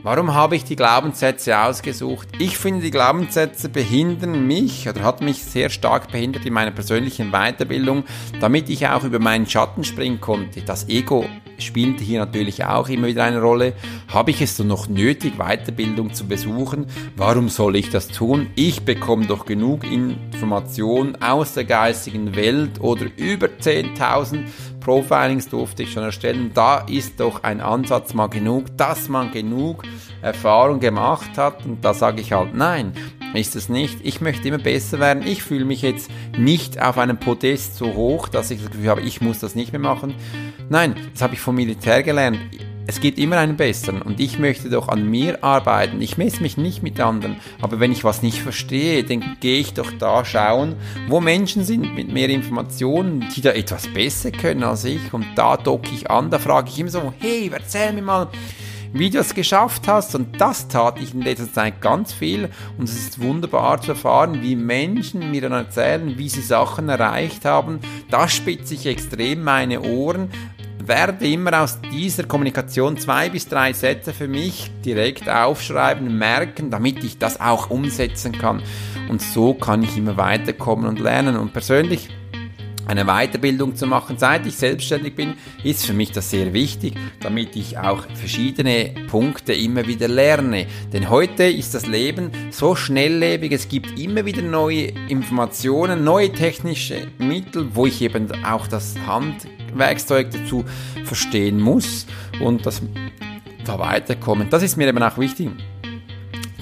Warum 0.02 0.32
habe 0.32 0.56
ich 0.56 0.64
die 0.64 0.76
Glaubenssätze 0.76 1.58
ausgesucht? 1.58 2.28
Ich 2.38 2.56
finde, 2.56 2.82
die 2.82 2.90
Glaubenssätze 2.90 3.68
behindern 3.68 4.46
mich 4.46 4.88
oder 4.88 5.02
hat 5.02 5.20
mich 5.20 5.42
sehr 5.42 5.70
stark 5.70 6.10
behindert 6.12 6.46
in 6.46 6.52
meiner 6.52 6.70
persönlichen 6.70 7.32
Weiterbildung, 7.32 8.04
damit 8.40 8.68
ich 8.68 8.86
auch 8.86 9.04
über 9.04 9.18
meinen 9.18 9.46
Schatten 9.46 9.84
springen 9.84 10.20
konnte. 10.20 10.62
Das 10.62 10.88
Ego 10.88 11.26
spielt 11.58 12.00
hier 12.00 12.20
natürlich 12.20 12.64
auch 12.64 12.88
immer 12.88 13.08
wieder 13.08 13.24
eine 13.24 13.40
Rolle. 13.40 13.74
Habe 14.12 14.30
ich 14.30 14.40
es 14.40 14.56
so 14.56 14.64
noch 14.64 14.88
nötig, 14.88 15.34
Weiterbildung 15.36 16.14
zu 16.14 16.26
besuchen? 16.26 16.86
Warum 17.16 17.48
soll 17.48 17.76
ich 17.76 17.90
das 17.90 18.08
tun? 18.08 18.48
Ich 18.54 18.84
bekomme 18.84 19.26
doch 19.26 19.46
genug 19.46 19.84
Informationen 19.84 21.20
aus 21.20 21.54
der 21.54 21.64
geistigen 21.64 22.36
Welt 22.36 22.80
oder 22.80 23.06
über 23.16 23.48
10.000 23.48 24.44
Profilings 24.88 25.50
durfte 25.50 25.82
ich 25.82 25.92
schon 25.92 26.02
erstellen. 26.02 26.52
Da 26.54 26.78
ist 26.78 27.20
doch 27.20 27.42
ein 27.42 27.60
Ansatz 27.60 28.14
mal 28.14 28.28
genug, 28.28 28.74
dass 28.78 29.10
man 29.10 29.30
genug 29.30 29.82
Erfahrung 30.22 30.80
gemacht 30.80 31.36
hat. 31.36 31.66
Und 31.66 31.84
da 31.84 31.92
sage 31.92 32.22
ich 32.22 32.32
halt 32.32 32.54
nein. 32.54 32.94
ist 33.34 33.54
es 33.54 33.68
nicht. 33.68 33.98
Ich 34.02 34.22
möchte 34.22 34.48
immer 34.48 34.56
besser 34.56 34.98
werden. 34.98 35.26
Ich 35.26 35.42
fühle 35.42 35.66
mich 35.66 35.82
jetzt 35.82 36.10
nicht 36.38 36.80
auf 36.80 36.96
einem 36.96 37.18
Podest 37.18 37.76
so 37.76 37.92
hoch, 37.92 38.28
dass 38.28 38.50
ich 38.50 38.62
das 38.62 38.70
Gefühl 38.70 38.88
habe, 38.88 39.02
ich 39.02 39.20
muss 39.20 39.40
das 39.40 39.54
nicht 39.54 39.72
mehr 39.72 39.78
machen. 39.78 40.14
Nein, 40.70 40.94
das 41.12 41.20
habe 41.20 41.34
ich 41.34 41.40
vom 41.40 41.56
Militär 41.56 42.02
gelernt. 42.02 42.38
Es 42.88 43.02
gibt 43.02 43.18
immer 43.18 43.36
einen 43.36 43.58
besseren 43.58 44.00
und 44.00 44.18
ich 44.18 44.38
möchte 44.38 44.70
doch 44.70 44.88
an 44.88 45.10
mir 45.10 45.44
arbeiten. 45.44 46.00
Ich 46.00 46.16
messe 46.16 46.40
mich 46.40 46.56
nicht 46.56 46.82
mit 46.82 46.98
anderen, 46.98 47.36
aber 47.60 47.80
wenn 47.80 47.92
ich 47.92 48.02
was 48.02 48.22
nicht 48.22 48.40
verstehe, 48.40 49.04
dann 49.04 49.36
gehe 49.40 49.58
ich 49.58 49.74
doch 49.74 49.92
da 49.98 50.24
schauen, 50.24 50.74
wo 51.06 51.20
Menschen 51.20 51.64
sind 51.64 51.94
mit 51.94 52.10
mehr 52.10 52.30
Informationen, 52.30 53.28
die 53.36 53.42
da 53.42 53.50
etwas 53.50 53.88
besser 53.88 54.30
können 54.30 54.62
als 54.62 54.86
ich 54.86 55.12
und 55.12 55.26
da 55.36 55.58
docke 55.58 55.90
ich 55.94 56.10
an, 56.10 56.30
da 56.30 56.38
frage 56.38 56.70
ich 56.70 56.78
immer 56.78 56.88
so, 56.88 57.12
hey, 57.18 57.50
erzähl 57.52 57.92
mir 57.92 58.00
mal, 58.00 58.28
wie 58.94 59.10
du 59.10 59.18
es 59.18 59.34
geschafft 59.34 59.86
hast. 59.86 60.14
Und 60.14 60.40
das 60.40 60.68
tat 60.68 60.98
ich 60.98 61.12
in 61.12 61.20
letzter 61.20 61.52
Zeit 61.52 61.82
ganz 61.82 62.14
viel. 62.14 62.48
Und 62.78 62.88
es 62.88 62.96
ist 62.96 63.20
wunderbar 63.20 63.82
zu 63.82 63.90
erfahren, 63.90 64.40
wie 64.40 64.56
Menschen 64.56 65.30
mir 65.30 65.42
dann 65.42 65.52
erzählen, 65.52 66.16
wie 66.16 66.30
sie 66.30 66.40
Sachen 66.40 66.88
erreicht 66.88 67.44
haben. 67.44 67.80
Da 68.10 68.28
spitze 68.28 68.72
ich 68.72 68.86
extrem 68.86 69.42
meine 69.42 69.82
Ohren, 69.82 70.30
werde 70.88 71.28
immer 71.28 71.62
aus 71.62 71.78
dieser 71.92 72.24
Kommunikation 72.24 72.96
zwei 72.96 73.28
bis 73.28 73.48
drei 73.48 73.72
Sätze 73.72 74.12
für 74.12 74.26
mich 74.26 74.70
direkt 74.84 75.28
aufschreiben, 75.28 76.18
merken, 76.18 76.70
damit 76.70 77.04
ich 77.04 77.18
das 77.18 77.40
auch 77.40 77.70
umsetzen 77.70 78.32
kann. 78.32 78.62
Und 79.08 79.22
so 79.22 79.54
kann 79.54 79.82
ich 79.82 79.96
immer 79.96 80.16
weiterkommen 80.16 80.86
und 80.86 80.98
lernen. 80.98 81.36
Und 81.36 81.52
persönlich 81.52 82.08
eine 82.88 83.04
Weiterbildung 83.04 83.76
zu 83.76 83.86
machen, 83.86 84.16
seit 84.18 84.46
ich 84.46 84.56
selbstständig 84.56 85.14
bin, 85.14 85.34
ist 85.62 85.86
für 85.86 85.92
mich 85.92 86.10
das 86.10 86.30
sehr 86.30 86.52
wichtig, 86.54 86.94
damit 87.20 87.54
ich 87.54 87.78
auch 87.78 88.04
verschiedene 88.14 88.94
Punkte 89.08 89.52
immer 89.52 89.86
wieder 89.86 90.08
lerne. 90.08 90.66
Denn 90.92 91.10
heute 91.10 91.44
ist 91.44 91.74
das 91.74 91.86
Leben 91.86 92.30
so 92.50 92.74
schnelllebig, 92.74 93.52
es 93.52 93.68
gibt 93.68 93.98
immer 93.98 94.24
wieder 94.24 94.42
neue 94.42 94.86
Informationen, 95.08 96.02
neue 96.02 96.32
technische 96.32 97.08
Mittel, 97.18 97.68
wo 97.74 97.86
ich 97.86 98.00
eben 98.00 98.26
auch 98.44 98.66
das 98.66 98.94
Handwerkszeug 99.06 100.30
dazu 100.30 100.64
verstehen 101.04 101.60
muss 101.60 102.06
und 102.40 102.64
das 102.64 102.80
da 103.64 103.78
weiterkommen. 103.78 104.48
Das 104.48 104.62
ist 104.62 104.78
mir 104.78 104.88
eben 104.88 105.02
auch 105.02 105.18
wichtig, 105.18 105.50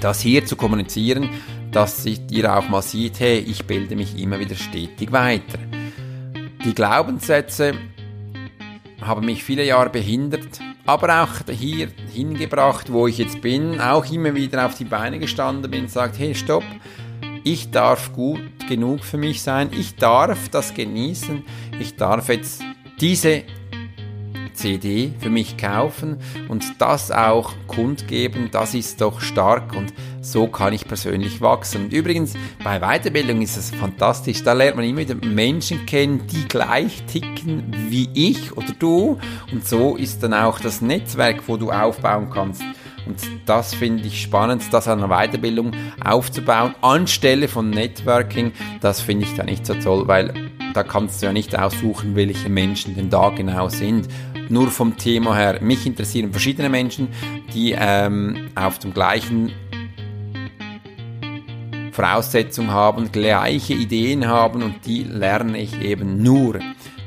das 0.01 0.19
hier 0.19 0.45
zu 0.45 0.57
kommunizieren, 0.57 1.29
dass 1.71 2.05
ihr 2.05 2.53
auch 2.53 2.67
mal 2.67 2.81
sieht, 2.81 3.21
hey, 3.21 3.39
ich 3.39 3.65
bilde 3.65 3.95
mich 3.95 4.19
immer 4.19 4.39
wieder 4.39 4.55
stetig 4.55 5.11
weiter. 5.13 5.59
Die 6.65 6.73
Glaubenssätze 6.73 7.73
haben 9.01 9.25
mich 9.25 9.43
viele 9.43 9.63
Jahre 9.63 9.89
behindert, 9.89 10.59
aber 10.85 11.23
auch 11.23 11.51
hier 11.51 11.89
hingebracht, 12.13 12.91
wo 12.91 13.07
ich 13.07 13.17
jetzt 13.17 13.41
bin, 13.41 13.79
auch 13.79 14.05
immer 14.11 14.33
wieder 14.35 14.65
auf 14.65 14.75
die 14.75 14.85
Beine 14.85 15.19
gestanden 15.19 15.69
bin 15.69 15.83
und 15.83 15.91
sagt, 15.91 16.17
hey, 16.17 16.33
stopp, 16.33 16.63
ich 17.43 17.71
darf 17.71 18.11
gut 18.13 18.41
genug 18.67 19.03
für 19.03 19.17
mich 19.17 19.41
sein, 19.41 19.69
ich 19.71 19.95
darf 19.95 20.49
das 20.49 20.73
genießen, 20.73 21.43
ich 21.79 21.95
darf 21.95 22.29
jetzt 22.29 22.61
diese 22.99 23.43
CD 24.53 25.13
für 25.19 25.29
mich 25.29 25.55
kaufen 25.57 26.17
und 26.49 26.81
das 26.81 27.11
auch 27.11 27.53
kundgeben, 27.67 28.49
das 28.51 28.73
ist 28.73 28.99
doch 29.01 29.21
stark 29.21 29.75
und 29.75 29.93
so 30.31 30.47
kann 30.47 30.73
ich 30.73 30.85
persönlich 30.85 31.41
wachsen. 31.41 31.85
Und 31.85 31.93
übrigens, 31.93 32.33
bei 32.63 32.79
Weiterbildung 32.79 33.41
ist 33.41 33.57
es 33.57 33.71
fantastisch, 33.71 34.43
da 34.43 34.53
lernt 34.53 34.75
man 34.75 34.85
immer 34.85 34.99
wieder 34.99 35.15
Menschen 35.15 35.85
kennen, 35.85 36.27
die 36.27 36.47
gleich 36.47 37.03
ticken 37.05 37.63
wie 37.89 38.09
ich 38.13 38.55
oder 38.55 38.73
du 38.77 39.17
und 39.51 39.65
so 39.65 39.95
ist 39.95 40.23
dann 40.23 40.33
auch 40.33 40.59
das 40.59 40.81
Netzwerk, 40.81 41.47
wo 41.47 41.57
du 41.57 41.71
aufbauen 41.71 42.29
kannst. 42.29 42.61
Und 43.05 43.17
das 43.45 43.73
finde 43.73 44.05
ich 44.05 44.21
spannend, 44.21 44.63
das 44.71 44.89
an 44.89 45.01
einer 45.01 45.07
Weiterbildung 45.07 45.71
aufzubauen, 46.03 46.75
anstelle 46.81 47.47
von 47.47 47.69
Networking. 47.69 48.51
Das 48.81 48.99
finde 48.99 49.25
ich 49.25 49.33
da 49.35 49.43
nicht 49.43 49.65
so 49.65 49.75
toll, 49.75 50.09
weil 50.09 50.33
da 50.73 50.83
kannst 50.83 51.21
du 51.21 51.27
ja 51.27 51.33
nicht 51.33 51.57
aussuchen, 51.57 52.17
welche 52.17 52.49
Menschen 52.49 52.95
denn 52.95 53.09
da 53.09 53.29
genau 53.29 53.69
sind 53.69 54.09
nur 54.49 54.69
vom 54.69 54.97
Thema 54.97 55.35
her. 55.35 55.59
Mich 55.61 55.85
interessieren 55.85 56.31
verschiedene 56.31 56.69
Menschen, 56.69 57.09
die 57.53 57.75
ähm, 57.77 58.49
auf 58.55 58.79
dem 58.79 58.93
gleichen 58.93 59.51
Voraussetzungen 61.97 62.69
haben, 62.69 63.11
gleiche 63.11 63.73
Ideen 63.73 64.27
haben 64.27 64.61
und 64.61 64.85
die 64.85 65.01
lerne 65.01 65.59
ich 65.59 65.81
eben 65.81 66.21
nur 66.21 66.59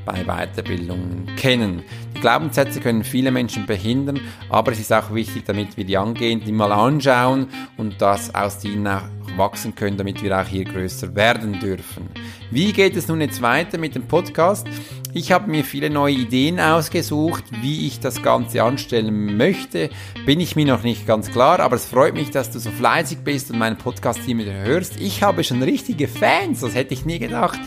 bei 0.04 0.24
Weiterbildungen 0.24 1.30
kennen. 1.36 1.84
Die 2.16 2.20
Glaubenssätze 2.20 2.80
können 2.80 3.04
viele 3.04 3.30
Menschen 3.30 3.66
behindern, 3.66 4.18
aber 4.48 4.72
es 4.72 4.80
ist 4.80 4.92
auch 4.92 5.14
wichtig, 5.14 5.44
damit 5.46 5.76
wir 5.76 5.84
die 5.84 5.96
angehen, 5.96 6.42
die 6.44 6.50
mal 6.50 6.72
anschauen 6.72 7.46
und 7.76 8.02
das 8.02 8.34
aus 8.34 8.58
denen 8.58 8.88
auch 8.88 9.02
wachsen 9.36 9.76
können, 9.76 9.96
damit 9.96 10.24
wir 10.24 10.36
auch 10.36 10.46
hier 10.46 10.64
größer 10.64 11.14
werden 11.14 11.60
dürfen. 11.60 12.08
Wie 12.50 12.72
geht 12.72 12.96
es 12.96 13.06
nun 13.06 13.20
jetzt 13.20 13.40
weiter 13.42 13.78
mit 13.78 13.94
dem 13.94 14.08
Podcast? 14.08 14.66
Ich 15.12 15.32
habe 15.32 15.50
mir 15.50 15.64
viele 15.64 15.90
neue 15.90 16.14
Ideen 16.14 16.60
ausgesucht, 16.60 17.44
wie 17.62 17.88
ich 17.88 17.98
das 17.98 18.22
Ganze 18.22 18.62
anstellen 18.62 19.36
möchte. 19.36 19.90
Bin 20.24 20.38
ich 20.38 20.54
mir 20.54 20.66
noch 20.66 20.84
nicht 20.84 21.04
ganz 21.04 21.32
klar, 21.32 21.58
aber 21.58 21.76
es 21.76 21.84
freut 21.84 22.14
mich, 22.14 22.30
dass 22.30 22.52
du 22.52 22.60
so 22.60 22.70
fleißig 22.70 23.18
bist 23.24 23.50
und 23.50 23.58
meinen 23.58 23.76
Podcast 23.76 24.20
hier 24.24 24.38
wieder 24.38 24.52
hörst. 24.52 25.00
Ich 25.00 25.22
habe 25.24 25.42
schon 25.42 25.62
richtige 25.62 26.06
Fans, 26.06 26.60
das 26.60 26.76
hätte 26.76 26.94
ich 26.94 27.04
nie 27.04 27.18
gedacht. 27.18 27.58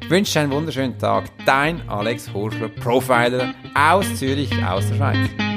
Ich 0.00 0.08
wünsche 0.08 0.34
dir 0.34 0.40
einen 0.40 0.52
wunderschönen 0.52 0.98
Tag. 0.98 1.30
Dein 1.44 1.86
Alex 1.88 2.32
Horschler, 2.32 2.68
Profiler 2.68 3.54
aus 3.74 4.14
Zürich, 4.14 4.50
aus 4.64 4.88
der 4.88 4.94
Schweiz. 4.94 5.55